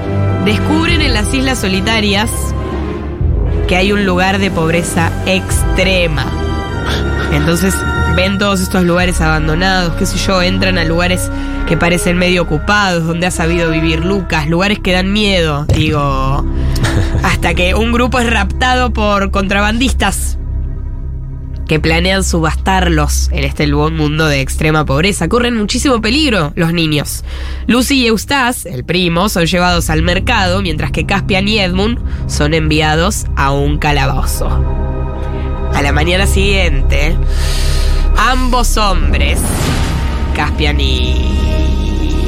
Descubren 0.44 1.00
en 1.02 1.14
las 1.14 1.32
Islas 1.32 1.58
Solitarias 1.58 2.30
que 3.66 3.76
hay 3.76 3.92
un 3.92 4.04
lugar 4.04 4.38
de 4.38 4.50
pobreza 4.50 5.10
extrema. 5.26 6.26
Entonces 7.32 7.74
ven 8.16 8.38
todos 8.38 8.60
estos 8.60 8.84
lugares 8.84 9.20
abandonados, 9.20 9.94
qué 9.94 10.06
sé 10.06 10.18
yo, 10.18 10.42
entran 10.42 10.78
a 10.78 10.84
lugares 10.84 11.30
que 11.66 11.76
parecen 11.76 12.18
medio 12.18 12.42
ocupados, 12.42 13.06
donde 13.06 13.26
ha 13.26 13.30
sabido 13.30 13.70
vivir 13.70 14.04
Lucas, 14.04 14.48
lugares 14.48 14.78
que 14.80 14.92
dan 14.92 15.12
miedo, 15.12 15.64
digo, 15.66 16.44
hasta 17.22 17.54
que 17.54 17.74
un 17.74 17.92
grupo 17.92 18.18
es 18.18 18.28
raptado 18.28 18.92
por 18.92 19.30
contrabandistas 19.30 20.38
que 21.70 21.78
planean 21.78 22.24
subastarlos 22.24 23.28
en 23.30 23.44
este 23.44 23.64
mundo 23.68 24.26
de 24.26 24.40
extrema 24.40 24.84
pobreza. 24.84 25.28
Corren 25.28 25.56
muchísimo 25.56 26.00
peligro 26.00 26.52
los 26.56 26.72
niños. 26.72 27.22
Lucy 27.68 28.02
y 28.02 28.06
Eustace, 28.08 28.68
el 28.68 28.84
primo, 28.84 29.28
son 29.28 29.46
llevados 29.46 29.88
al 29.88 30.02
mercado, 30.02 30.62
mientras 30.62 30.90
que 30.90 31.06
Caspian 31.06 31.46
y 31.46 31.60
Edmund 31.60 32.00
son 32.26 32.54
enviados 32.54 33.26
a 33.36 33.52
un 33.52 33.78
calabozo. 33.78 34.99
A 35.74 35.82
la 35.82 35.92
mañana 35.92 36.26
siguiente, 36.26 37.16
ambos 38.16 38.76
hombres, 38.76 39.38
Caspian 40.34 40.80
y 40.80 41.36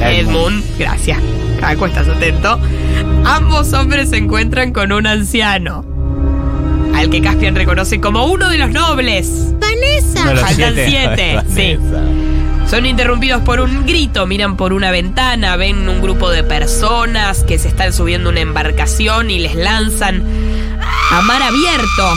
Edmund, 0.00 0.64
gracias, 0.78 1.18
Caco, 1.61 1.87
estás 1.87 2.08
atento, 2.08 2.58
ambos 3.25 3.72
hombres 3.75 4.11
se 4.11 4.16
encuentran 4.16 4.72
con 4.72 4.92
un 4.92 5.06
anciano, 5.06 5.84
al 6.94 7.11
que 7.11 7.20
Caspian 7.20 7.54
reconoce 7.54 8.00
como 8.00 8.25
uno 8.26 8.49
de 8.49 8.58
los 8.58 8.70
nobles. 8.70 9.52
De 10.25 10.34
los 10.34 10.40
Faltan 10.40 10.75
siete. 10.75 10.87
siete, 10.88 11.40
sí. 11.54 11.78
Son 12.70 12.87
interrumpidos 12.87 13.42
por 13.42 13.61
un 13.61 13.84
grito, 13.84 14.26
miran 14.26 14.56
por 14.56 14.72
una 14.72 14.90
ventana, 14.90 15.56
ven 15.56 15.88
un 15.88 16.00
grupo 16.00 16.30
de 16.30 16.44
personas 16.44 17.42
que 17.44 17.58
se 17.58 17.68
están 17.68 17.92
subiendo 17.92 18.28
a 18.28 18.32
una 18.32 18.40
embarcación 18.40 19.30
y 19.30 19.40
les 19.40 19.54
lanzan 19.56 20.22
a 21.11 21.20
mar 21.22 21.42
abierto. 21.42 22.14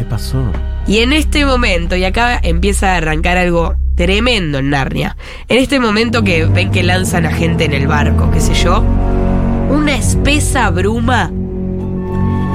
¿Qué 0.00 0.06
pasó? 0.06 0.42
Y 0.86 1.00
en 1.00 1.12
este 1.12 1.44
momento, 1.44 1.94
y 1.94 2.04
acá 2.04 2.40
empieza 2.42 2.94
a 2.94 2.96
arrancar 2.96 3.36
algo 3.36 3.74
tremendo 3.96 4.56
en 4.56 4.70
Narnia, 4.70 5.14
en 5.46 5.58
este 5.58 5.78
momento 5.78 6.24
que 6.24 6.46
ven 6.46 6.70
que 6.70 6.82
lanzan 6.82 7.26
a 7.26 7.32
gente 7.32 7.66
en 7.66 7.74
el 7.74 7.86
barco, 7.86 8.30
qué 8.30 8.40
sé 8.40 8.54
yo, 8.54 8.82
una 9.68 9.94
espesa 9.94 10.70
bruma 10.70 11.30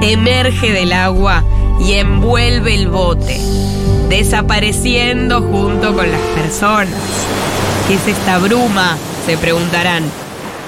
emerge 0.02 0.72
del 0.72 0.92
agua 0.92 1.44
y 1.78 1.92
envuelve 1.92 2.74
el 2.74 2.88
bote, 2.88 3.38
desapareciendo 4.08 5.40
junto 5.40 5.94
con 5.94 6.10
las 6.10 6.20
personas. 6.34 6.98
¿Qué 7.86 7.94
es 7.94 8.08
esta 8.08 8.38
bruma? 8.38 8.96
Se 9.24 9.38
preguntarán. 9.38 10.02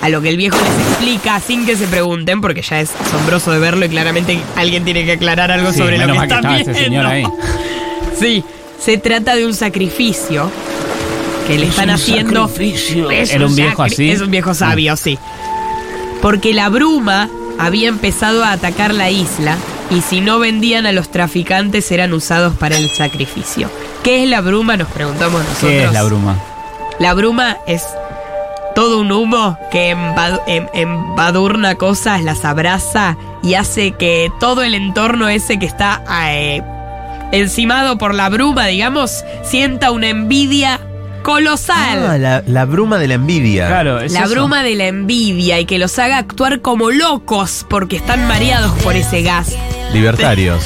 A 0.00 0.09
lo 0.09 0.21
que 0.23 0.28
el 0.28 0.37
viejo 0.37 0.57
les 0.57 0.87
explica 0.88 1.40
sin 1.40 1.67
que 1.67 1.76
se 1.76 1.87
pregunten, 1.87 2.40
porque 2.40 2.62
ya 2.62 2.81
es 2.81 2.90
asombroso 3.05 3.50
de 3.50 3.59
verlo 3.59 3.85
y 3.85 3.88
claramente 3.88 4.38
alguien 4.57 4.85
tiene 4.85 5.05
que 5.05 5.12
aclarar 5.12 5.50
algo 5.50 5.73
Sí, 5.73 5.78
sobre 5.78 5.99
lo 5.99 6.07
que 6.07 6.12
mal 6.12 6.28
que 6.28 6.35
ese 6.62 6.71
viendo. 6.73 6.75
señor 6.75 7.07
ahí. 7.07 7.25
Sí, 8.19 8.43
se 8.81 8.99
trata 8.99 9.37
de 9.37 9.47
un 9.47 9.55
sacrificio 9.55 10.50
que 11.47 11.57
le 11.57 11.67
están 11.69 11.90
haciendo. 11.90 12.49
Es 13.11 13.31
Era 13.33 13.47
un 13.47 13.55
viejo 13.55 13.83
así. 13.83 14.11
Es 14.11 14.21
un 14.21 14.31
viejo 14.31 14.55
sabio, 14.55 14.97
sí. 14.97 15.19
Porque 16.21 16.52
la 16.52 16.69
bruma 16.69 17.28
había 17.59 17.88
empezado 17.88 18.43
a 18.45 18.52
atacar 18.52 18.93
la 18.95 19.11
isla 19.11 19.57
y 19.90 20.00
si 20.00 20.21
no 20.21 20.38
vendían 20.40 20.85
a 20.87 20.93
los 20.93 21.11
traficantes 21.11 21.90
eran 21.93 22.12
usados 22.12 22.55
para 22.57 22.76
el 22.76 22.90
sacrificio. 22.90 23.71
¿Qué 24.02 24.25
es 24.25 24.28
la 24.28 24.40
bruma? 24.40 24.76
Nos 24.76 24.88
preguntamos 24.88 25.40
nosotros. 25.43 25.71
¿Qué 25.71 25.85
es 25.85 25.93
la 25.93 26.02
bruma? 26.02 26.37
La 26.99 27.14
bruma 27.14 27.57
es 27.67 27.83
todo 28.78 29.00
un 29.00 29.11
humo 29.11 29.58
que 29.73 29.90
embad- 29.92 30.40
em- 30.47 30.68
embadurna 30.73 31.75
cosas, 31.75 32.23
las 32.23 32.44
abraza 32.44 33.16
y 33.42 33.54
hace 33.54 33.90
que 33.90 34.30
todo 34.38 34.62
el 34.62 34.73
entorno 34.73 35.28
ese 35.28 35.58
que 35.58 35.66
está 35.66 36.04
eh, 36.30 36.62
encimado 37.32 37.99
por 37.99 38.14
la 38.14 38.28
bruma, 38.28 38.66
digamos, 38.66 39.25
sienta 39.42 39.90
una 39.90 40.11
envidia 40.11 40.78
colosal. 41.25 42.06
Ah, 42.08 42.18
la, 42.18 42.44
la 42.47 42.64
bruma 42.66 42.99
de 42.99 43.08
la 43.08 43.14
envidia. 43.14 43.66
Claro, 43.66 43.99
es 43.99 44.12
la 44.12 44.20
eso. 44.20 44.30
bruma 44.30 44.62
de 44.62 44.76
la 44.76 44.87
envidia 44.87 45.58
y 45.58 45.66
que 45.66 45.80
los 45.80 45.99
haga 45.99 46.16
actuar 46.18 46.61
como 46.61 46.92
locos 46.92 47.66
porque 47.68 47.97
están 47.97 48.28
mareados 48.28 48.70
por 48.85 48.94
ese 48.94 49.23
gas. 49.23 49.56
Libertarios. 49.92 50.64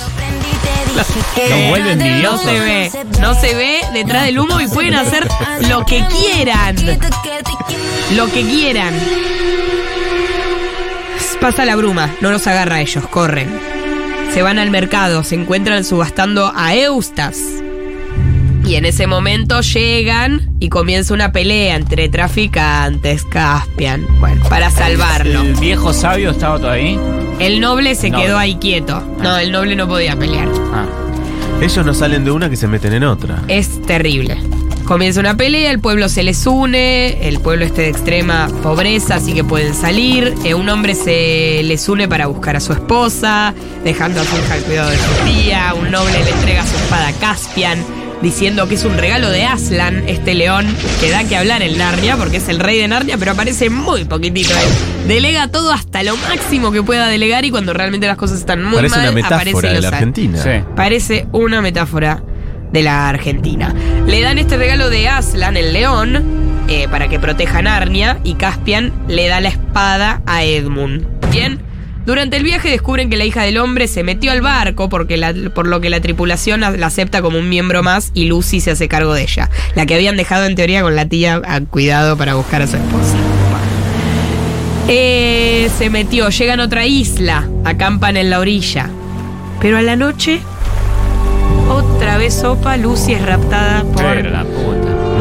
Vuelve 1.68 1.96
No 1.96 2.02
envidiosos. 2.04 2.42
se 2.42 2.60
ve, 2.60 2.90
no 3.20 3.34
se 3.34 3.54
ve 3.54 3.80
detrás 3.92 4.24
del 4.24 4.38
humo 4.38 4.60
y 4.60 4.68
pueden 4.68 4.94
hacer 4.94 5.26
lo 5.68 5.84
que 5.84 6.04
quieran. 6.06 6.76
Lo 8.16 8.26
que 8.30 8.42
quieran. 8.42 8.94
Pasa 11.40 11.64
la 11.64 11.74
bruma, 11.74 12.08
no 12.20 12.30
los 12.30 12.46
agarra 12.46 12.76
a 12.76 12.80
ellos, 12.82 13.04
corren. 13.08 13.48
Se 14.32 14.42
van 14.42 14.60
al 14.60 14.70
mercado, 14.70 15.24
se 15.24 15.34
encuentran 15.34 15.82
subastando 15.84 16.52
a 16.54 16.74
Eustas. 16.76 17.36
Y 18.72 18.76
en 18.76 18.86
ese 18.86 19.06
momento 19.06 19.60
llegan 19.60 20.56
y 20.58 20.70
comienza 20.70 21.12
una 21.12 21.30
pelea 21.30 21.76
entre 21.76 22.08
traficantes, 22.08 23.22
Caspian. 23.26 24.06
Bueno, 24.18 24.42
para 24.48 24.70
salvarlo. 24.70 25.42
¿El 25.42 25.52
viejo 25.56 25.92
sabio 25.92 26.30
estaba 26.30 26.56
todavía 26.58 26.82
ahí? 26.92 27.00
El 27.38 27.60
noble 27.60 27.94
se 27.94 28.08
Noble. 28.08 28.24
quedó 28.24 28.38
ahí 28.38 28.54
quieto. 28.54 29.02
No, 29.22 29.36
el 29.36 29.52
noble 29.52 29.76
no 29.76 29.86
podía 29.86 30.16
pelear. 30.18 30.48
Ah. 30.72 30.86
Ellos 31.60 31.84
no 31.84 31.92
salen 31.92 32.24
de 32.24 32.30
una 32.30 32.48
que 32.48 32.56
se 32.56 32.66
meten 32.66 32.94
en 32.94 33.04
otra. 33.04 33.42
Es 33.46 33.82
terrible. 33.82 34.38
Comienza 34.86 35.20
una 35.20 35.36
pelea, 35.36 35.70
el 35.70 35.78
pueblo 35.78 36.08
se 36.08 36.22
les 36.22 36.46
une, 36.46 37.28
el 37.28 37.40
pueblo 37.40 37.66
esté 37.66 37.82
de 37.82 37.88
extrema 37.90 38.48
pobreza, 38.62 39.16
así 39.16 39.34
que 39.34 39.44
pueden 39.44 39.74
salir. 39.74 40.32
Eh, 40.44 40.54
un 40.54 40.66
hombre 40.70 40.94
se 40.94 41.60
les 41.62 41.86
une 41.90 42.08
para 42.08 42.26
buscar 42.26 42.56
a 42.56 42.60
su 42.60 42.72
esposa, 42.72 43.52
dejando 43.84 44.22
a 44.22 44.24
su 44.24 44.34
hija 44.34 44.54
al 44.54 44.60
cuidado 44.62 44.90
de 44.90 44.96
su 44.96 45.24
tía. 45.26 45.74
Un 45.78 45.90
noble 45.90 46.24
le 46.24 46.30
entrega 46.30 46.64
su 46.66 46.74
espada 46.76 47.08
a 47.08 47.12
Caspian, 47.12 47.84
diciendo 48.22 48.68
que 48.68 48.76
es 48.76 48.84
un 48.84 48.96
regalo 48.96 49.30
de 49.30 49.44
Aslan, 49.44 50.04
este 50.08 50.34
león 50.34 50.66
que 51.00 51.10
da 51.10 51.24
que 51.24 51.36
hablar 51.36 51.62
en 51.62 51.76
Narnia, 51.76 52.16
porque 52.16 52.36
es 52.38 52.48
el 52.48 52.60
rey 52.60 52.78
de 52.78 52.88
Narnia, 52.88 53.18
pero 53.18 53.32
aparece 53.32 53.68
muy 53.68 54.04
poquitito. 54.04 54.50
él. 54.50 55.08
Delega 55.08 55.48
todo 55.48 55.72
hasta 55.72 56.02
lo 56.02 56.16
máximo 56.16 56.70
que 56.72 56.82
pueda 56.82 57.08
delegar 57.08 57.44
y 57.44 57.50
cuando 57.50 57.72
realmente 57.72 58.06
las 58.06 58.16
cosas 58.16 58.38
están 58.38 58.62
muy 58.62 58.76
Parece 58.76 58.96
mal, 58.96 59.10
una 59.14 59.26
aparece 59.26 59.44
metáfora 59.44 59.70
y 59.70 59.74
de 59.74 59.80
la. 59.80 59.88
Argentina. 59.88 60.38
Sí. 60.42 60.50
Parece 60.76 61.26
una 61.32 61.60
metáfora 61.60 62.22
de 62.72 62.82
la 62.82 63.08
Argentina. 63.08 63.74
Le 64.06 64.20
dan 64.22 64.38
este 64.38 64.56
regalo 64.56 64.88
de 64.88 65.08
Aslan, 65.08 65.56
el 65.56 65.72
león, 65.72 66.22
eh, 66.68 66.86
para 66.88 67.08
que 67.08 67.18
proteja 67.18 67.58
a 67.58 67.62
Narnia, 67.62 68.18
y 68.24 68.34
Caspian 68.34 68.92
le 69.08 69.28
da 69.28 69.40
la 69.40 69.48
espada 69.48 70.22
a 70.26 70.44
Edmund. 70.44 71.06
Bien. 71.30 71.60
Durante 72.04 72.36
el 72.36 72.42
viaje 72.42 72.68
descubren 72.68 73.10
que 73.10 73.16
la 73.16 73.24
hija 73.24 73.42
del 73.42 73.58
hombre 73.58 73.86
se 73.86 74.02
metió 74.02 74.32
al 74.32 74.40
barco 74.40 74.88
porque 74.88 75.50
por 75.54 75.68
lo 75.68 75.80
que 75.80 75.90
la 75.90 76.00
tripulación 76.00 76.60
la 76.60 76.72
la 76.72 76.86
acepta 76.86 77.22
como 77.22 77.38
un 77.38 77.48
miembro 77.48 77.82
más 77.82 78.10
y 78.12 78.24
Lucy 78.24 78.60
se 78.60 78.72
hace 78.72 78.88
cargo 78.88 79.14
de 79.14 79.22
ella. 79.22 79.50
La 79.74 79.86
que 79.86 79.94
habían 79.94 80.16
dejado 80.16 80.46
en 80.46 80.54
teoría 80.54 80.82
con 80.82 80.96
la 80.96 81.06
tía 81.06 81.40
a 81.44 81.60
cuidado 81.60 82.16
para 82.16 82.34
buscar 82.34 82.62
a 82.62 82.66
su 82.66 82.76
esposa. 82.76 83.16
Eh, 84.88 85.70
se 85.78 85.90
metió, 85.90 86.28
llegan 86.28 86.60
a 86.60 86.64
otra 86.64 86.86
isla, 86.86 87.48
acampan 87.64 88.16
en 88.16 88.30
la 88.30 88.40
orilla. 88.40 88.90
Pero 89.60 89.78
a 89.78 89.82
la 89.82 89.94
noche, 89.94 90.40
otra 91.70 92.18
vez 92.18 92.34
sopa, 92.34 92.76
Lucy 92.76 93.12
es 93.12 93.24
raptada 93.24 93.84
por... 93.84 94.02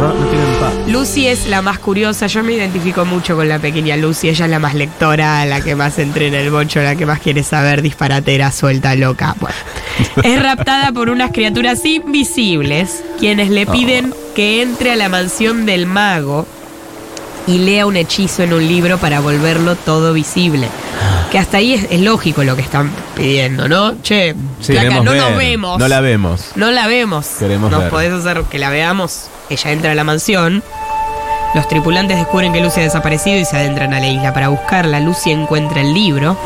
Pero 0.01 0.13
la 0.13 0.13
puta. 0.13 0.13
No, 0.13 0.13
no 0.13 0.25
tienen 0.29 0.53
paz. 0.60 0.74
Lucy 0.88 1.27
es 1.27 1.48
la 1.48 1.62
más 1.62 1.79
curiosa, 1.79 2.27
yo 2.27 2.43
me 2.43 2.53
identifico 2.53 3.05
mucho 3.05 3.36
con 3.36 3.48
la 3.48 3.60
pequeña 3.60 3.96
Lucy, 3.98 4.29
ella 4.29 4.46
es 4.46 4.51
la 4.51 4.60
más 4.60 4.74
lectora, 4.74 5.46
la 5.46 5.62
que 5.62 5.75
más 5.75 6.00
entrena 6.00 6.39
el 6.39 6.50
bocho, 6.51 6.81
la 6.81 6.96
que 6.96 7.05
más 7.05 7.20
quiere 7.20 7.43
saber, 7.43 7.81
disparatera, 7.81 8.51
suelta, 8.51 8.96
loca. 8.96 9.36
Bueno, 9.39 9.55
es 10.24 10.41
raptada 10.41 10.91
por 10.91 11.10
unas 11.10 11.31
criaturas 11.31 11.86
invisibles, 11.86 13.03
quienes 13.20 13.50
le 13.50 13.65
piden 13.65 14.13
que 14.36 14.62
entre 14.62 14.91
a 14.91 14.96
la 14.96 15.10
mansión 15.10 15.65
del 15.65 15.86
mago 15.86 16.46
y 17.48 17.58
lea 17.60 17.86
un 17.86 17.96
hechizo 17.98 18.43
en 18.43 18.53
un 18.53 18.67
libro 18.67 18.98
para 18.98 19.20
volverlo 19.20 19.75
todo 19.75 20.13
visible. 20.13 20.67
Que 21.31 21.39
hasta 21.39 21.58
ahí 21.58 21.74
es, 21.74 21.88
es 21.89 22.01
lógico 22.01 22.43
lo 22.43 22.55
que 22.55 22.62
están 22.62 22.91
pidiendo, 23.15 23.67
¿no? 23.70 24.01
Che, 24.01 24.36
Sí, 24.60 24.74
queremos 24.74 25.05
no 25.05 25.12
ver. 25.12 25.22
nos 25.22 25.38
vemos. 25.38 25.79
No 25.79 25.88
la 25.88 26.01
vemos. 26.01 26.46
No 26.55 26.72
la 26.72 26.88
vemos. 26.88 27.25
Queremos 27.39 27.72
Nos 27.72 27.81
ver. 27.81 27.89
podés 27.89 28.13
hacer 28.13 28.43
que 28.43 28.60
la 28.60 28.70
veamos. 28.70 29.27
Ella 29.51 29.72
entra 29.72 29.91
a 29.91 29.96
la 29.96 30.05
mansión. 30.05 30.63
Los 31.53 31.67
tripulantes 31.67 32.17
descubren 32.17 32.53
que 32.53 32.62
Lucy 32.62 32.79
ha 32.79 32.84
desaparecido 32.84 33.38
y 33.38 33.43
se 33.43 33.58
adentran 33.58 33.93
a 33.93 34.00
la 34.00 34.08
isla 34.08 34.34
para 34.34 34.48
buscarla. 34.48 35.01
Lucy 35.01 35.31
encuentra 35.31 35.81
el 35.81 35.93
libro 35.93 36.38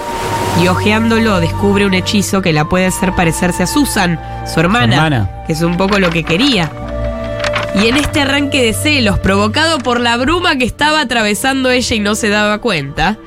y 0.59 0.67
hojeándolo 0.67 1.39
descubre 1.39 1.85
un 1.85 1.93
hechizo 1.93 2.41
que 2.41 2.51
la 2.51 2.65
puede 2.65 2.88
hacer 2.88 3.13
parecerse 3.13 3.62
a 3.62 3.67
Susan, 3.67 4.19
su 4.51 4.59
hermana, 4.59 4.95
hermana. 4.95 5.43
que 5.45 5.53
es 5.53 5.62
un 5.62 5.77
poco 5.77 6.00
lo 6.00 6.09
que 6.09 6.24
quería. 6.24 6.71
Y 7.75 7.89
en 7.89 7.97
este 7.97 8.21
arranque 8.21 8.63
de 8.63 8.74
celos 8.74 9.19
provocado 9.19 9.77
por 9.77 10.00
la 10.00 10.17
bruma 10.17 10.55
que 10.55 10.65
estaba 10.65 11.01
atravesando 11.01 11.69
ella 11.69 11.95
y 11.95 12.00
no 12.00 12.15
se 12.15 12.29
daba 12.29 12.57
cuenta, 12.57 13.17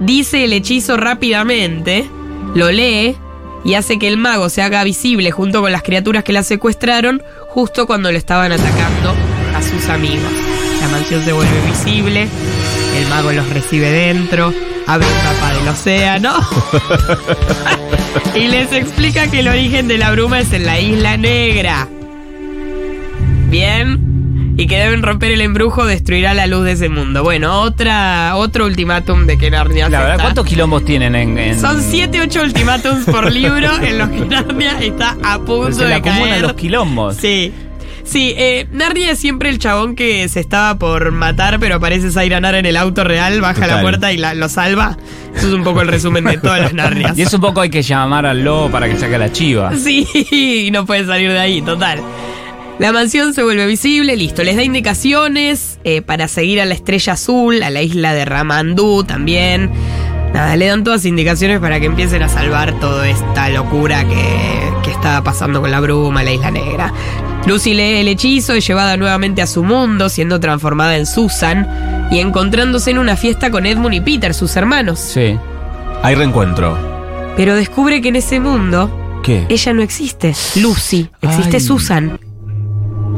dice 0.00 0.44
el 0.44 0.54
hechizo 0.54 0.96
rápidamente, 0.96 2.08
lo 2.54 2.70
lee 2.70 3.16
y 3.62 3.74
hace 3.74 3.98
que 3.98 4.08
el 4.08 4.16
mago 4.16 4.48
se 4.48 4.62
haga 4.62 4.84
visible 4.84 5.32
junto 5.32 5.60
con 5.60 5.72
las 5.72 5.82
criaturas 5.82 6.22
que 6.22 6.32
la 6.32 6.44
secuestraron 6.44 7.22
justo 7.48 7.86
cuando 7.86 8.10
lo 8.12 8.18
estaban 8.18 8.52
atacando 8.52 9.14
a 9.54 9.62
sus 9.62 9.88
amigos. 9.88 10.30
La 10.80 10.88
mansión 10.88 11.24
se 11.24 11.32
vuelve 11.32 11.60
visible, 11.66 12.28
el 12.96 13.08
mago 13.08 13.32
los 13.32 13.48
recibe 13.48 13.90
dentro, 13.90 14.52
abre 14.86 15.06
un 15.06 15.24
mapa 15.24 15.54
del 15.54 15.68
océano 15.68 16.34
y 18.34 18.48
les 18.48 18.72
explica 18.72 19.28
que 19.30 19.40
el 19.40 19.48
origen 19.48 19.88
de 19.88 19.98
la 19.98 20.10
bruma 20.12 20.40
es 20.40 20.52
en 20.52 20.66
la 20.66 20.78
isla 20.78 21.16
negra. 21.16 21.88
Bien. 23.48 24.15
Y 24.58 24.66
que 24.66 24.78
deben 24.78 25.02
romper 25.02 25.32
el 25.32 25.42
embrujo, 25.42 25.84
destruirá 25.84 26.32
la 26.32 26.46
luz 26.46 26.64
de 26.64 26.72
ese 26.72 26.88
mundo. 26.88 27.22
Bueno, 27.22 27.60
otra, 27.60 28.36
otro 28.36 28.64
ultimátum 28.64 29.26
de 29.26 29.36
que 29.36 29.50
Narnia 29.50 29.88
La 29.90 29.98
verdad, 29.98 30.06
acepta. 30.12 30.22
¿cuántos 30.24 30.46
quilombos 30.46 30.84
tienen 30.84 31.14
en.? 31.14 31.36
en- 31.38 31.60
Son 31.60 31.82
7, 31.82 32.20
8 32.22 32.42
ultimátums 32.42 33.04
por 33.04 33.30
libro 33.32 33.68
en 33.82 33.98
los 33.98 34.08
que 34.08 34.20
Narnia 34.24 34.78
está 34.80 35.16
a 35.22 35.38
punto 35.40 35.72
Se 35.72 35.84
de 35.84 36.00
caer. 36.00 36.40
los 36.40 36.54
quilombos. 36.54 37.16
Sí. 37.16 37.52
Sí, 38.04 38.32
eh, 38.38 38.68
Narnia 38.70 39.10
es 39.10 39.18
siempre 39.18 39.50
el 39.50 39.58
chabón 39.58 39.96
que 39.96 40.28
se 40.28 40.38
estaba 40.38 40.78
por 40.78 41.10
matar, 41.10 41.58
pero 41.58 41.74
aparece 41.74 42.10
Zairanar 42.12 42.54
en 42.54 42.64
el 42.64 42.76
auto 42.76 43.02
real, 43.02 43.40
baja 43.40 43.66
la 43.66 43.80
puerta 43.82 44.12
y 44.12 44.16
la- 44.16 44.32
lo 44.32 44.48
salva. 44.48 44.96
Eso 45.36 45.48
es 45.48 45.52
un 45.52 45.64
poco 45.64 45.82
el 45.82 45.88
resumen 45.88 46.24
de 46.24 46.38
todas 46.38 46.60
las 46.60 46.72
Narnias. 46.72 47.18
Y 47.18 47.22
es 47.22 47.34
un 47.34 47.40
poco 47.40 47.60
hay 47.60 47.68
que 47.68 47.82
llamar 47.82 48.24
al 48.24 48.42
lobo 48.44 48.70
para 48.70 48.88
que 48.88 48.96
saque 48.96 49.18
la 49.18 49.32
chiva. 49.32 49.72
Sí, 49.76 50.06
y 50.30 50.70
no 50.70 50.86
puede 50.86 51.04
salir 51.04 51.30
de 51.32 51.38
ahí, 51.40 51.60
total. 51.62 51.98
La 52.78 52.92
mansión 52.92 53.32
se 53.32 53.42
vuelve 53.42 53.66
visible, 53.66 54.16
listo. 54.16 54.44
Les 54.44 54.54
da 54.56 54.62
indicaciones 54.62 55.78
eh, 55.84 56.02
para 56.02 56.28
seguir 56.28 56.60
a 56.60 56.66
la 56.66 56.74
estrella 56.74 57.14
azul, 57.14 57.62
a 57.62 57.70
la 57.70 57.80
isla 57.80 58.12
de 58.12 58.26
Ramandú 58.26 59.02
también. 59.04 59.70
Nada, 60.34 60.56
le 60.56 60.66
dan 60.66 60.84
todas 60.84 61.06
indicaciones 61.06 61.58
para 61.58 61.80
que 61.80 61.86
empiecen 61.86 62.22
a 62.22 62.28
salvar 62.28 62.78
toda 62.78 63.08
esta 63.08 63.48
locura 63.48 64.04
que, 64.04 64.70
que 64.84 64.90
está 64.90 65.22
pasando 65.24 65.62
con 65.62 65.70
la 65.70 65.80
bruma, 65.80 66.22
la 66.22 66.32
isla 66.32 66.50
negra. 66.50 66.92
Lucy 67.46 67.72
lee 67.72 68.00
el 68.00 68.08
hechizo, 68.08 68.52
es 68.52 68.66
llevada 68.66 68.98
nuevamente 68.98 69.40
a 69.40 69.46
su 69.46 69.62
mundo, 69.62 70.10
siendo 70.10 70.38
transformada 70.38 70.96
en 70.96 71.06
Susan 71.06 72.08
y 72.10 72.18
encontrándose 72.18 72.90
en 72.90 72.98
una 72.98 73.16
fiesta 73.16 73.50
con 73.50 73.64
Edmund 73.64 73.94
y 73.94 74.00
Peter, 74.00 74.34
sus 74.34 74.54
hermanos. 74.56 74.98
Sí. 74.98 75.38
Hay 76.02 76.14
reencuentro. 76.14 76.76
Pero 77.36 77.54
descubre 77.54 78.02
que 78.02 78.08
en 78.08 78.16
ese 78.16 78.38
mundo 78.38 79.20
¿Qué? 79.22 79.46
ella 79.48 79.72
no 79.72 79.82
existe. 79.82 80.34
Lucy, 80.56 81.08
existe 81.22 81.56
Ay. 81.56 81.62
Susan. 81.62 82.18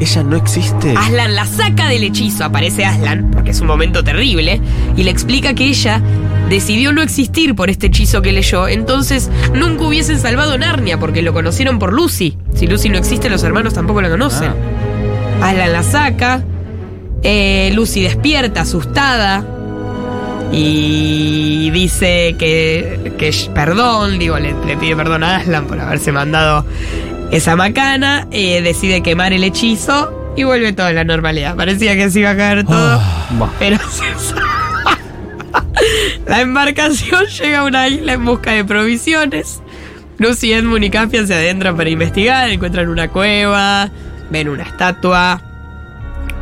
Ella 0.01 0.23
no 0.23 0.37
existe. 0.37 0.95
Aslan 0.97 1.35
la 1.35 1.45
saca 1.45 1.89
del 1.89 2.05
hechizo, 2.05 2.45
aparece 2.45 2.85
Aslan, 2.85 3.31
porque 3.33 3.51
es 3.51 3.61
un 3.61 3.67
momento 3.67 4.05
terrible, 4.05 4.61
y 4.97 5.03
le 5.03 5.11
explica 5.11 5.55
que 5.55 5.65
ella 5.65 6.01
decidió 6.49 6.93
no 6.93 7.03
existir 7.03 7.55
por 7.55 7.69
este 7.69 7.89
hechizo 7.89 8.23
que 8.23 8.33
leyó, 8.33 8.69
entonces 8.69 9.29
nunca 9.55 9.85
hubiesen 9.85 10.19
salvado 10.21 10.57
Narnia, 10.57 10.99
porque 10.99 11.23
lo 11.23 11.33
conocieron 11.33 11.79
por 11.79 11.93
Lucy. 11.93 12.39
Si 12.55 12.67
Lucy 12.67 12.89
no 12.91 12.99
existe, 12.99 13.29
los 13.29 13.43
hermanos 13.43 13.75
tampoco 13.75 14.01
la 14.01 14.09
conocen. 14.09 14.53
Aslan 15.43 15.73
la 15.73 15.83
saca, 15.83 16.43
eh, 17.23 17.73
Lucy 17.75 18.03
despierta, 18.03 18.61
asustada, 18.61 19.45
y 20.53 21.71
dice 21.71 22.37
que, 22.39 23.15
que 23.19 23.35
perdón, 23.53 24.19
digo, 24.19 24.39
le, 24.39 24.55
le 24.65 24.77
pide 24.77 24.97
perdón 24.97 25.25
a 25.25 25.37
Aslan 25.37 25.67
por 25.67 25.79
haberse 25.81 26.13
mandado 26.13 26.65
esa 27.31 27.57
macana, 27.57 28.27
eh, 28.31 28.63
decide 28.63 29.03
quemar 29.03 29.33
el 29.33 29.45
hechizo 29.45 30.33
y 30.37 30.45
vuelve 30.45 30.73
toda 30.73 30.93
la 30.93 31.05
normalidad. 31.05 31.57
Parecía 31.57 31.95
que 31.97 32.11
se 32.11 32.21
iba 32.21 32.31
a 32.31 32.37
caer 32.37 32.65
todo, 32.65 33.01
Buah. 33.31 33.51
pero 33.59 33.77
se 33.91 34.35
La 36.27 36.41
embarcación 36.41 37.27
llega 37.41 37.61
a 37.61 37.65
una 37.65 37.89
isla 37.89 38.15
en 38.15 38.25
busca 38.25 38.53
de 38.53 38.65
provisiones. 38.65 39.61
Lucy, 40.19 40.53
Edmund 40.53 40.85
y 40.85 40.91
Caspian 40.91 41.27
se 41.27 41.35
adentran 41.35 41.77
para 41.77 41.91
investigar, 41.91 42.51
encuentran 42.51 42.89
una 42.89 43.09
cueva, 43.09 43.89
ven 44.31 44.49
una 44.49 44.65
estatua. 44.65 45.43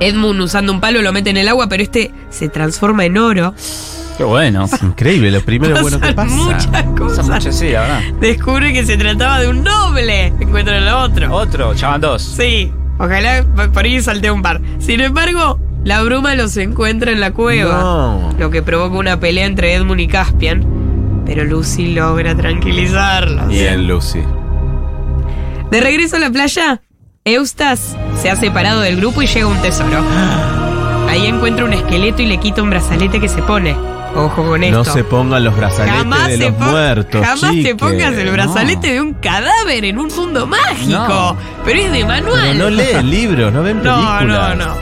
Edmund 0.01 0.41
usando 0.41 0.73
un 0.73 0.81
palo 0.81 1.03
lo 1.03 1.13
mete 1.13 1.31
en 1.31 1.37
el 1.37 1.49
agua, 1.49 1.69
pero 1.69 1.83
este 1.83 2.13
se 2.31 2.49
transforma 2.49 3.05
en 3.05 3.19
oro. 3.19 3.55
Qué 4.17 4.25
bueno. 4.25 4.65
Es 4.65 4.83
increíble, 4.83 5.31
lo 5.31 5.41
primero 5.43 5.81
bueno 5.83 6.01
que 6.01 6.13
Pasan 6.15 6.39
pasa. 6.39 6.45
muchas 6.45 6.67
Pasa 6.69 6.95
cosas. 6.97 7.29
mucho, 7.29 7.53
sí, 7.53 7.71
la 7.71 7.81
verdad. 7.83 8.01
Descubre 8.21 8.73
que 8.73 8.85
se 8.87 8.97
trataba 8.97 9.41
de 9.41 9.49
un 9.49 9.63
noble. 9.63 10.27
Encuentran 10.41 10.83
el 10.83 10.89
otro. 10.89 11.35
Otro, 11.35 11.75
chavan 11.75 12.01
dos. 12.01 12.23
Sí, 12.23 12.73
ojalá 12.99 13.45
por 13.73 13.85
ahí 13.85 14.01
salté 14.01 14.31
un 14.31 14.41
par. 14.43 14.61
Sin 14.79 15.01
embargo, 15.01 15.59
la 15.85 16.03
bruma 16.03 16.35
los 16.35 16.57
encuentra 16.57 17.13
en 17.13 17.21
la 17.21 17.33
cueva. 17.33 17.79
No. 17.81 18.35
Lo 18.39 18.51
que 18.51 18.63
provoca 18.63 18.97
una 18.97 19.21
pelea 19.21 19.45
entre 19.47 19.75
Edmund 19.75 20.01
y 20.01 20.09
Caspian. 20.09 20.65
Pero 21.27 21.45
Lucy 21.45 21.93
logra 21.95 22.35
tranquilizarlos. 22.37 23.49
Bien, 23.49 23.87
Lucy. 23.87 24.21
De 25.71 25.81
regreso 25.81 26.17
a 26.17 26.21
la 26.21 26.31
playa, 26.31 26.81
Eustas 27.25 27.97
se 28.23 28.31
ha 28.31 28.37
separado 28.37 28.81
del 28.81 28.97
grupo 28.97 29.21
y 29.23 29.27
llega 29.27 29.47
un 29.49 29.61
tesoro. 29.61 29.99
Ahí 31.09 31.27
encuentra 31.27 31.65
un 31.65 31.73
esqueleto 31.73 32.23
y 32.23 32.27
le 32.27 32.39
quita 32.39 32.63
un 32.63 32.71
brazalete 32.71 33.21
que 33.21 33.29
se 33.29 33.43
pone. 33.43 33.75
Ojo 34.17 34.45
con 34.45 34.65
esto. 34.65 34.79
No 34.79 34.85
se 34.85 35.05
pongan 35.05 35.45
los 35.45 35.57
brazaletes 35.57 35.99
Jamás, 35.99 36.29
de 36.29 36.39
los 36.39 36.59
muertos. 36.59 37.25
jamás 37.25 37.41
te 37.51 37.57
chique. 37.57 37.75
pongas 37.77 38.15
el 38.15 38.31
brazalete 38.31 38.89
no. 38.89 38.93
de 38.95 39.01
un 39.03 39.15
cadáver 39.15 39.85
en 39.85 39.99
un 39.99 40.09
mundo 40.09 40.47
mágico. 40.47 40.91
No. 40.91 41.37
Pero 41.65 41.81
es 41.81 41.93
de 41.93 42.05
manual. 42.05 42.41
Pero 42.43 42.55
no 42.65 42.71
leen 42.71 43.11
libros, 43.11 43.53
no 43.53 43.63
ven 43.63 43.83
No, 43.83 43.95
películas. 44.19 44.57
no, 44.57 44.65
no. 44.67 44.75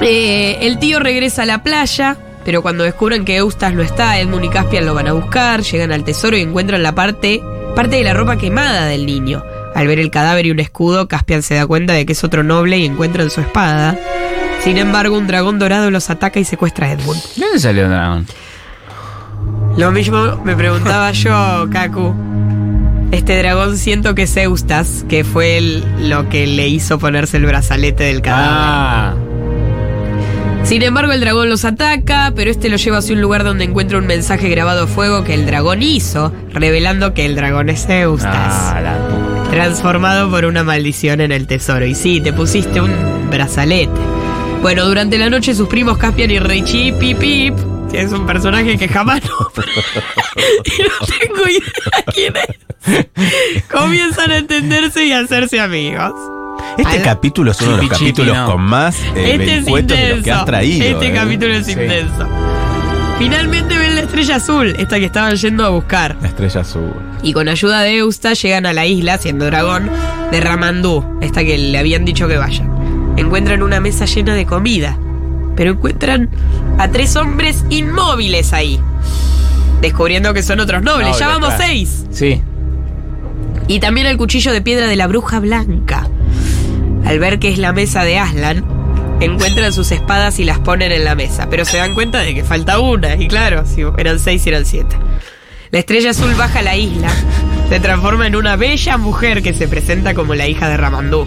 Eh, 0.00 0.58
el 0.66 0.78
tío 0.78 0.98
regresa 0.98 1.42
a 1.42 1.46
la 1.46 1.62
playa, 1.62 2.16
pero 2.44 2.62
cuando 2.62 2.84
descubren 2.84 3.24
que 3.24 3.36
Eustas 3.36 3.74
no 3.74 3.82
está, 3.82 4.18
Edmund 4.18 4.44
y 4.46 4.48
Caspian 4.48 4.86
lo 4.86 4.94
van 4.94 5.08
a 5.08 5.12
buscar, 5.12 5.60
llegan 5.62 5.92
al 5.92 6.04
tesoro 6.04 6.36
y 6.38 6.40
encuentran 6.40 6.82
la 6.82 6.94
parte, 6.94 7.42
parte 7.76 7.96
de 7.96 8.04
la 8.04 8.14
ropa 8.14 8.36
quemada 8.38 8.86
del 8.86 9.04
niño. 9.04 9.42
Al 9.74 9.86
ver 9.86 9.98
el 10.00 10.10
cadáver 10.10 10.46
y 10.46 10.50
un 10.50 10.58
escudo, 10.58 11.06
Caspian 11.06 11.42
se 11.42 11.54
da 11.54 11.66
cuenta 11.66 11.92
de 11.92 12.06
que 12.06 12.12
es 12.14 12.24
otro 12.24 12.42
noble 12.42 12.78
y 12.78 12.86
encuentran 12.86 13.30
su 13.30 13.40
espada. 13.42 13.96
Sin 14.62 14.76
embargo, 14.76 15.16
un 15.16 15.26
dragón 15.26 15.58
dorado 15.58 15.90
los 15.90 16.10
ataca 16.10 16.38
y 16.38 16.44
secuestra 16.44 16.86
a 16.88 16.92
Edmund. 16.92 17.20
¿De 17.36 17.44
dónde 17.44 17.58
salió 17.58 17.84
el 17.84 17.90
dragón? 17.90 18.26
Lo 19.76 19.90
mismo 19.90 20.40
me 20.44 20.54
preguntaba 20.54 21.10
yo, 21.12 21.66
Kaku. 21.72 22.14
Este 23.10 23.38
dragón 23.38 23.76
siento 23.76 24.14
que 24.14 24.22
es 24.22 24.36
Eustas, 24.36 25.04
que 25.08 25.24
fue 25.24 25.58
el- 25.58 26.08
lo 26.10 26.28
que 26.28 26.46
le 26.46 26.68
hizo 26.68 26.98
ponerse 26.98 27.38
el 27.38 27.46
brazalete 27.46 28.04
del 28.04 28.22
cadáver. 28.22 28.48
Ah. 28.52 29.14
Sin 30.62 30.82
embargo, 30.82 31.10
el 31.10 31.20
dragón 31.20 31.48
los 31.48 31.64
ataca, 31.64 32.32
pero 32.36 32.50
este 32.50 32.68
lo 32.68 32.76
lleva 32.76 32.98
hacia 32.98 33.14
un 33.14 33.22
lugar 33.22 33.42
donde 33.42 33.64
encuentra 33.64 33.98
un 33.98 34.06
mensaje 34.06 34.48
grabado 34.50 34.84
a 34.84 34.86
fuego 34.86 35.24
que 35.24 35.34
el 35.34 35.46
dragón 35.46 35.82
hizo, 35.82 36.32
revelando 36.52 37.14
que 37.14 37.24
el 37.26 37.34
dragón 37.34 37.70
es 37.70 37.88
Eustas, 37.88 38.32
Ah, 38.36 38.80
la- 38.80 39.50
transformado 39.50 40.30
por 40.30 40.44
una 40.44 40.62
maldición 40.62 41.20
en 41.22 41.32
el 41.32 41.46
tesoro. 41.48 41.86
Y 41.86 41.94
sí, 41.96 42.20
te 42.20 42.32
pusiste 42.32 42.80
un 42.80 42.92
brazalete. 43.30 43.90
Bueno, 44.62 44.84
durante 44.86 45.18
la 45.18 45.30
noche 45.30 45.54
sus 45.54 45.68
primos 45.68 45.96
Caspian 45.98 46.30
y 46.30 46.38
Reichi 46.38 46.92
Pip 46.92 47.18
Pip, 47.18 47.54
que 47.90 48.02
es 48.02 48.12
un 48.12 48.26
personaje 48.26 48.76
que 48.76 48.88
jamás 48.88 49.20
nombré, 49.40 49.72
y 50.64 50.82
no 50.82 51.06
tengo 51.18 51.48
idea 51.48 52.04
quién 52.12 52.34
es, 52.36 53.66
comienzan 53.70 54.30
a 54.32 54.38
entenderse 54.38 55.06
y 55.06 55.12
a 55.12 55.20
hacerse 55.20 55.60
amigos. 55.60 56.12
Este 56.76 56.98
Al- 56.98 57.02
capítulo 57.02 57.50
es 57.52 57.60
uno 57.62 57.76
de 57.76 57.82
los 57.84 57.90
capítulos 57.90 58.36
no. 58.36 58.52
con 58.52 58.60
más 58.62 58.96
eh, 59.16 59.32
Este 59.40 59.58
es 59.58 59.64
de 59.64 59.70
los 59.70 59.80
que 59.80 59.80
intenso. 59.80 60.34
has 60.34 60.44
traído. 60.44 60.86
este 60.86 61.06
eh. 61.06 61.12
capítulo 61.12 61.54
es 61.54 61.66
Sí. 61.66 61.72
intenso. 61.72 62.28
Finalmente 63.18 63.76
ven 63.78 63.94
la 63.96 64.00
estrella 64.02 64.36
azul, 64.36 64.74
esta 64.78 64.98
que 64.98 65.04
estaban 65.06 65.34
yendo 65.36 65.64
a 65.64 65.68
buscar. 65.70 66.16
La 66.22 66.28
estrella 66.28 66.60
azul. 66.60 66.92
Y 67.22 67.32
con 67.34 67.48
ayuda 67.48 67.80
de 67.82 67.96
Eusta 67.98 68.32
llegan 68.34 68.64
a 68.66 68.72
la 68.72 68.86
isla, 68.86 69.18
siendo 69.18 69.44
dragón, 69.46 69.90
de 70.30 70.40
Ramandú, 70.40 71.18
esta 71.20 71.44
que 71.44 71.58
le 71.58 71.78
habían 71.78 72.04
dicho 72.06 72.28
que 72.28 72.36
vaya. 72.38 72.64
Encuentran 73.20 73.62
una 73.62 73.80
mesa 73.80 74.06
llena 74.06 74.34
de 74.34 74.46
comida, 74.46 74.96
pero 75.54 75.72
encuentran 75.72 76.30
a 76.78 76.88
tres 76.88 77.16
hombres 77.16 77.66
inmóviles 77.68 78.54
ahí. 78.54 78.80
Descubriendo 79.82 80.32
que 80.32 80.42
son 80.42 80.58
otros 80.58 80.82
nobles, 80.82 81.18
ya 81.18 81.28
vamos 81.28 81.50
claro. 81.50 81.62
seis. 81.62 82.06
Sí. 82.10 82.40
Y 83.68 83.78
también 83.78 84.06
el 84.06 84.16
cuchillo 84.16 84.52
de 84.52 84.62
piedra 84.62 84.86
de 84.86 84.96
la 84.96 85.06
bruja 85.06 85.38
blanca. 85.38 86.08
Al 87.04 87.18
ver 87.18 87.38
que 87.38 87.50
es 87.50 87.58
la 87.58 87.74
mesa 87.74 88.04
de 88.04 88.18
Aslan, 88.18 88.64
encuentran 89.20 89.74
sus 89.74 89.92
espadas 89.92 90.38
y 90.38 90.44
las 90.44 90.58
ponen 90.58 90.90
en 90.90 91.04
la 91.04 91.14
mesa, 91.14 91.48
pero 91.50 91.66
se 91.66 91.76
dan 91.76 91.92
cuenta 91.92 92.20
de 92.20 92.34
que 92.34 92.42
falta 92.42 92.78
una, 92.78 93.16
y 93.16 93.28
claro, 93.28 93.66
si 93.66 93.82
eran 93.98 94.18
seis 94.18 94.46
eran 94.46 94.64
siete. 94.64 94.96
La 95.72 95.78
estrella 95.78 96.10
azul 96.10 96.34
baja 96.36 96.60
a 96.60 96.62
la 96.62 96.76
isla, 96.76 97.10
se 97.68 97.80
transforma 97.80 98.26
en 98.26 98.34
una 98.34 98.56
bella 98.56 98.96
mujer 98.96 99.42
que 99.42 99.52
se 99.52 99.68
presenta 99.68 100.14
como 100.14 100.34
la 100.34 100.48
hija 100.48 100.70
de 100.70 100.78
Ramandú. 100.78 101.26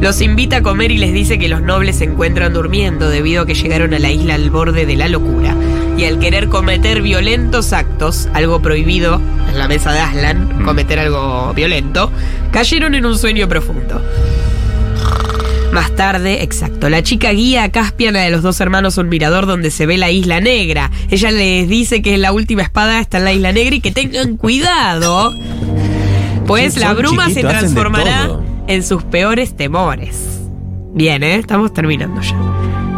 Los 0.00 0.22
invita 0.22 0.56
a 0.56 0.62
comer 0.62 0.90
y 0.90 0.96
les 0.96 1.12
dice 1.12 1.38
que 1.38 1.48
los 1.48 1.60
nobles 1.60 1.96
se 1.96 2.04
encuentran 2.04 2.54
durmiendo 2.54 3.10
debido 3.10 3.42
a 3.42 3.46
que 3.46 3.54
llegaron 3.54 3.92
a 3.92 3.98
la 3.98 4.10
isla 4.10 4.34
al 4.34 4.48
borde 4.50 4.86
de 4.86 4.96
la 4.96 5.08
locura. 5.08 5.54
Y 5.98 6.04
al 6.04 6.18
querer 6.18 6.48
cometer 6.48 7.02
violentos 7.02 7.74
actos, 7.74 8.26
algo 8.32 8.62
prohibido 8.62 9.20
en 9.50 9.58
la 9.58 9.68
mesa 9.68 9.92
de 9.92 10.00
Aslan, 10.00 10.64
cometer 10.64 10.98
algo 10.98 11.52
violento, 11.52 12.10
cayeron 12.50 12.94
en 12.94 13.04
un 13.04 13.18
sueño 13.18 13.46
profundo. 13.46 14.02
Más 15.72 15.94
tarde, 15.94 16.42
exacto, 16.42 16.88
la 16.88 17.02
chica 17.02 17.30
guía 17.32 17.64
a 17.64 17.68
Caspian 17.68 18.16
a 18.16 18.28
los 18.30 18.42
dos 18.42 18.58
hermanos 18.60 18.96
a 18.96 19.02
un 19.02 19.08
mirador 19.10 19.46
donde 19.46 19.70
se 19.70 19.84
ve 19.84 19.98
la 19.98 20.10
isla 20.10 20.40
negra. 20.40 20.90
Ella 21.10 21.30
les 21.30 21.68
dice 21.68 22.00
que 22.00 22.16
la 22.16 22.32
última 22.32 22.62
espada 22.62 23.00
está 23.00 23.18
en 23.18 23.24
la 23.24 23.32
isla 23.34 23.52
negra 23.52 23.76
y 23.76 23.80
que 23.80 23.92
tengan 23.92 24.38
cuidado. 24.38 25.34
Pues 26.46 26.78
la 26.78 26.94
bruma 26.94 27.28
se 27.28 27.42
de 27.42 27.48
transformará. 27.48 28.49
En 28.70 28.84
sus 28.84 29.02
peores 29.02 29.56
temores. 29.56 30.38
Bien, 30.94 31.24
¿eh? 31.24 31.36
Estamos 31.36 31.74
terminando 31.74 32.20
ya. 32.22 32.36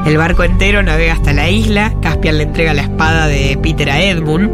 El 0.07 0.19
barco 0.19 0.45
entero 0.45 0.83
navega 0.83 1.15
hasta 1.15 1.33
la 1.33 1.49
isla. 1.49 1.95
Caspian 2.03 2.37
le 2.37 2.45
entrega 2.45 2.75
la 2.75 2.83
espada 2.83 3.27
de 3.27 3.59
Peter 3.63 3.89
a 3.91 4.03
Edmund. 4.03 4.51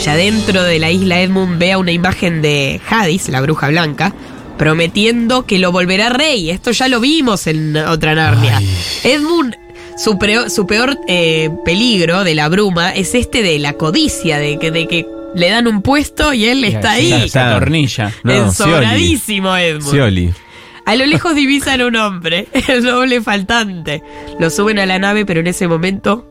Ya 0.00 0.14
dentro 0.14 0.62
de 0.62 0.78
la 0.78 0.92
isla, 0.92 1.20
Edmund 1.20 1.58
ve 1.58 1.72
a 1.72 1.78
una 1.78 1.90
imagen 1.90 2.40
de 2.40 2.80
Hadis, 2.88 3.28
la 3.28 3.40
bruja 3.40 3.68
blanca, 3.68 4.14
prometiendo 4.58 5.44
que 5.44 5.58
lo 5.58 5.72
volverá 5.72 6.08
rey. 6.08 6.50
Esto 6.50 6.70
ya 6.70 6.86
lo 6.86 7.00
vimos 7.00 7.48
en 7.48 7.76
otra 7.76 8.14
Narnia. 8.14 8.62
Edmund, 9.02 9.56
su, 9.96 10.18
peor 10.18 10.98
eh, 11.08 11.50
peligro 11.64 12.22
de 12.22 12.36
la 12.36 12.48
bruma 12.48 12.90
es 12.90 13.16
este 13.16 13.42
de 13.42 13.58
la 13.58 13.72
codicia, 13.72 14.38
de 14.38 14.56
que, 14.56 14.70
de 14.70 14.86
que 14.86 15.06
le 15.34 15.50
dan 15.50 15.66
un 15.66 15.82
puesto 15.82 16.32
y 16.32 16.46
él 16.46 16.64
está 16.64 16.92
ahí. 16.92 17.28
Se 17.28 17.38
atornilla. 17.38 18.12
No, 18.22 18.32
Ensobradísimo, 18.32 19.56
Edmund. 19.56 19.90
Scioli. 19.90 20.34
A 20.86 20.96
lo 20.96 21.06
lejos 21.06 21.34
divisan 21.34 21.80
un 21.82 21.96
hombre, 21.96 22.46
el 22.68 22.82
doble 22.84 23.22
faltante. 23.22 24.02
Lo 24.38 24.50
suben 24.50 24.78
a 24.78 24.86
la 24.86 24.98
nave, 24.98 25.24
pero 25.24 25.40
en 25.40 25.46
ese 25.46 25.66
momento 25.66 26.28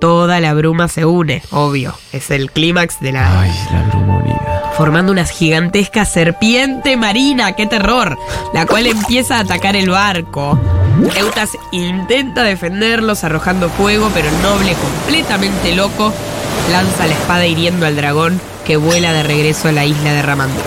toda 0.00 0.40
la 0.40 0.54
bruma 0.54 0.88
se 0.88 1.04
une, 1.04 1.42
obvio. 1.50 1.94
Es 2.12 2.30
el 2.30 2.50
clímax 2.50 3.00
de 3.00 3.12
la... 3.12 3.40
Ay, 3.40 3.50
la 3.72 3.82
bruma 3.88 4.18
unida. 4.18 4.55
Formando 4.76 5.10
una 5.10 5.24
gigantesca 5.24 6.04
serpiente 6.04 6.96
marina, 6.98 7.52
qué 7.52 7.66
terror, 7.66 8.18
la 8.52 8.66
cual 8.66 8.86
empieza 8.86 9.36
a 9.36 9.40
atacar 9.40 9.74
el 9.74 9.88
barco. 9.88 10.58
Eutas 11.16 11.50
intenta 11.72 12.42
defenderlos 12.42 13.24
arrojando 13.24 13.70
fuego, 13.70 14.10
pero 14.12 14.28
el 14.28 14.42
noble, 14.42 14.74
completamente 14.74 15.74
loco, 15.74 16.12
lanza 16.70 17.06
la 17.06 17.14
espada 17.14 17.46
hiriendo 17.46 17.86
al 17.86 17.96
dragón 17.96 18.38
que 18.66 18.76
vuela 18.76 19.12
de 19.14 19.22
regreso 19.22 19.68
a 19.68 19.72
la 19.72 19.86
isla 19.86 20.12
de 20.12 20.22
Ramandú. 20.22 20.60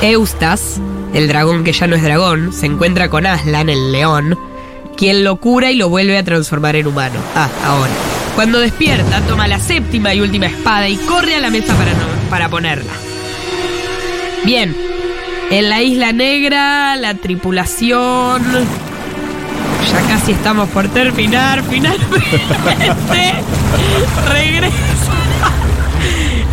Eustas, 0.00 0.80
el 1.12 1.28
dragón 1.28 1.64
que 1.64 1.72
ya 1.72 1.86
no 1.86 1.96
es 1.96 2.02
dragón, 2.02 2.52
se 2.54 2.64
encuentra 2.66 3.10
con 3.10 3.26
Aslan, 3.26 3.68
el 3.68 3.92
león, 3.92 4.38
quien 4.96 5.22
lo 5.22 5.36
cura 5.36 5.70
y 5.70 5.76
lo 5.76 5.90
vuelve 5.90 6.16
a 6.16 6.24
transformar 6.24 6.76
en 6.76 6.86
humano. 6.86 7.20
Ah, 7.36 7.48
ahora. 7.64 7.92
Cuando 8.34 8.58
despierta, 8.60 9.20
toma 9.28 9.46
la 9.46 9.60
séptima 9.60 10.14
y 10.14 10.20
última 10.22 10.46
espada 10.46 10.88
y 10.88 10.96
corre 10.96 11.36
a 11.36 11.40
la 11.40 11.50
mesa 11.50 11.74
para, 11.74 11.92
no- 11.92 12.11
para 12.32 12.48
ponerla. 12.48 12.92
Bien. 14.42 14.74
En 15.50 15.68
la 15.68 15.82
Isla 15.82 16.12
Negra, 16.14 16.96
la 16.96 17.12
tripulación. 17.14 18.42
Ya 19.92 20.00
casi 20.08 20.32
estamos 20.32 20.70
por 20.70 20.88
terminar, 20.88 21.62
finalmente. 21.68 22.40
Regresa. 24.32 24.72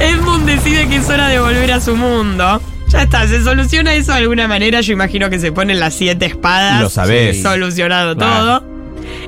Edmund 0.01 0.45
decide 0.49 0.89
que 0.89 0.97
es 0.97 1.09
hora 1.09 1.29
de 1.29 1.39
volver 1.39 1.71
a 1.71 1.79
su 1.79 1.95
mundo. 1.95 2.61
Ya 2.89 3.03
está, 3.03 3.25
se 3.25 3.41
soluciona 3.41 3.93
eso 3.93 4.11
de 4.11 4.17
alguna 4.17 4.49
manera. 4.49 4.81
Yo 4.81 4.91
imagino 4.91 5.29
que 5.29 5.39
se 5.39 5.53
ponen 5.53 5.79
las 5.79 5.93
siete 5.93 6.25
espadas. 6.25 6.81
Lo 6.81 6.89
sabés. 6.89 7.41
Solucionado 7.41 8.17
Claro. 8.17 8.59
todo. 8.59 8.68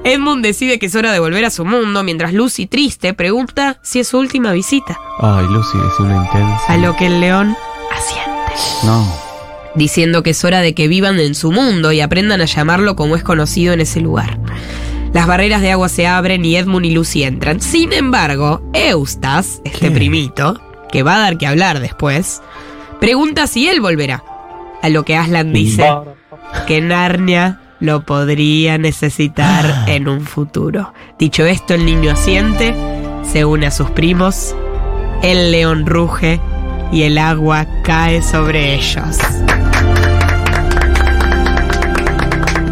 Edmund 0.03 0.43
decide 0.43 0.79
que 0.79 0.87
es 0.87 0.95
hora 0.95 1.11
de 1.11 1.19
volver 1.19 1.45
a 1.45 1.49
su 1.49 1.65
mundo, 1.65 2.03
mientras 2.03 2.33
Lucy, 2.33 2.65
triste, 2.65 3.13
pregunta 3.13 3.77
si 3.81 3.99
es 3.99 4.07
su 4.07 4.17
última 4.19 4.51
visita. 4.51 4.99
Ay, 5.19 5.45
Lucy, 5.49 5.77
es 5.93 5.99
una 5.99 6.17
intensa. 6.25 6.61
A 6.67 6.77
lo 6.77 6.95
que 6.95 7.05
el 7.07 7.19
león 7.19 7.55
asiente 7.91 8.31
No. 8.83 9.07
diciendo 9.75 10.23
que 10.23 10.31
es 10.31 10.43
hora 10.43 10.59
de 10.61 10.73
que 10.73 10.87
vivan 10.87 11.19
en 11.19 11.35
su 11.35 11.51
mundo 11.51 11.91
y 11.91 12.01
aprendan 12.01 12.41
a 12.41 12.45
llamarlo 12.45 12.95
como 12.95 13.15
es 13.15 13.23
conocido 13.23 13.73
en 13.73 13.81
ese 13.81 14.01
lugar. 14.01 14.39
Las 15.13 15.27
barreras 15.27 15.61
de 15.61 15.71
agua 15.71 15.89
se 15.89 16.07
abren 16.07 16.43
y 16.45 16.55
Edmund 16.55 16.85
y 16.85 16.91
Lucy 16.91 17.23
entran. 17.23 17.59
Sin 17.61 17.91
embargo, 17.93 18.61
Eustas, 18.73 19.61
este 19.65 19.87
¿Qué? 19.87 19.91
primito, 19.91 20.59
que 20.91 21.03
va 21.03 21.15
a 21.15 21.19
dar 21.19 21.37
que 21.37 21.47
hablar 21.47 21.79
después, 21.79 22.41
pregunta 22.99 23.45
si 23.47 23.67
él 23.67 23.81
volverá. 23.81 24.23
A 24.81 24.89
lo 24.89 25.03
que 25.05 25.15
Aslan 25.15 25.53
dice 25.53 25.85
que 26.65 26.81
Narnia 26.81 27.60
lo 27.81 28.01
podría 28.05 28.77
necesitar 28.77 29.65
en 29.87 30.07
un 30.07 30.21
futuro. 30.21 30.93
Dicho 31.19 31.45
esto, 31.45 31.73
el 31.73 31.85
niño 31.85 32.11
asiente, 32.11 32.73
se 33.29 33.43
une 33.43 33.67
a 33.67 33.71
sus 33.71 33.89
primos, 33.89 34.55
el 35.23 35.51
león 35.51 35.85
ruge 35.85 36.39
y 36.91 37.03
el 37.03 37.17
agua 37.17 37.65
cae 37.83 38.21
sobre 38.21 38.75
ellos. 38.75 39.17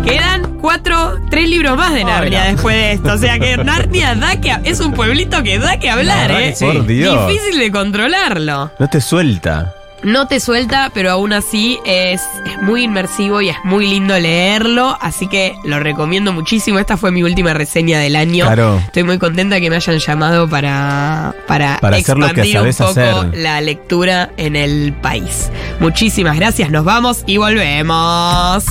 Quedan 0.05 0.57
cuatro, 0.61 1.19
tres 1.29 1.49
libros 1.49 1.75
más 1.75 1.93
de 1.93 2.03
Narnia 2.03 2.43
después 2.43 2.75
de 2.75 2.91
esto. 2.93 3.13
O 3.13 3.17
sea 3.17 3.39
que 3.39 3.57
Narnia 3.63 4.13
da 4.15 4.39
que 4.39 4.55
es 4.63 4.79
un 4.79 4.93
pueblito 4.93 5.41
que 5.41 5.57
da 5.57 5.79
que 5.79 5.89
hablar, 5.89 6.31
¿eh? 6.31 6.55
Por 6.59 6.85
Dios. 6.85 7.27
Difícil 7.27 7.59
de 7.59 7.71
controlarlo. 7.71 8.71
No 8.77 8.87
te 8.87 9.01
suelta. 9.01 9.73
No 10.03 10.27
te 10.27 10.39
suelta, 10.39 10.91
pero 10.93 11.12
aún 11.12 11.33
así 11.33 11.79
es, 11.85 12.21
es 12.45 12.62
muy 12.62 12.83
inmersivo 12.83 13.41
y 13.41 13.49
es 13.49 13.57
muy 13.63 13.88
lindo 13.88 14.17
leerlo, 14.17 14.97
así 15.01 15.27
que 15.27 15.55
lo 15.63 15.79
recomiendo 15.79 16.31
muchísimo. 16.31 16.79
Esta 16.79 16.97
fue 16.97 17.12
mi 17.12 17.23
última 17.23 17.53
reseña 17.53 17.99
del 17.99 18.15
año. 18.15 18.45
Claro. 18.45 18.77
Estoy 18.77 19.03
muy 19.03 19.17
contenta 19.17 19.59
que 19.59 19.69
me 19.69 19.75
hayan 19.75 19.99
llamado 19.99 20.47
para, 20.49 21.35
para, 21.47 21.79
Para 21.79 21.97
hacer 21.97 22.17
lo 22.17 22.33
que 22.33 22.41
expandir 22.41 22.59
un 22.62 22.73
poco 22.73 22.89
hacer. 23.21 23.38
la 23.38 23.62
lectura 23.62 24.31
en 24.38 24.55
el 24.55 24.93
país. 24.93 25.51
Muchísimas 25.79 26.35
gracias, 26.38 26.69
nos 26.69 26.85
vamos 26.85 27.23
y 27.25 27.38
volvemos. 27.38 28.65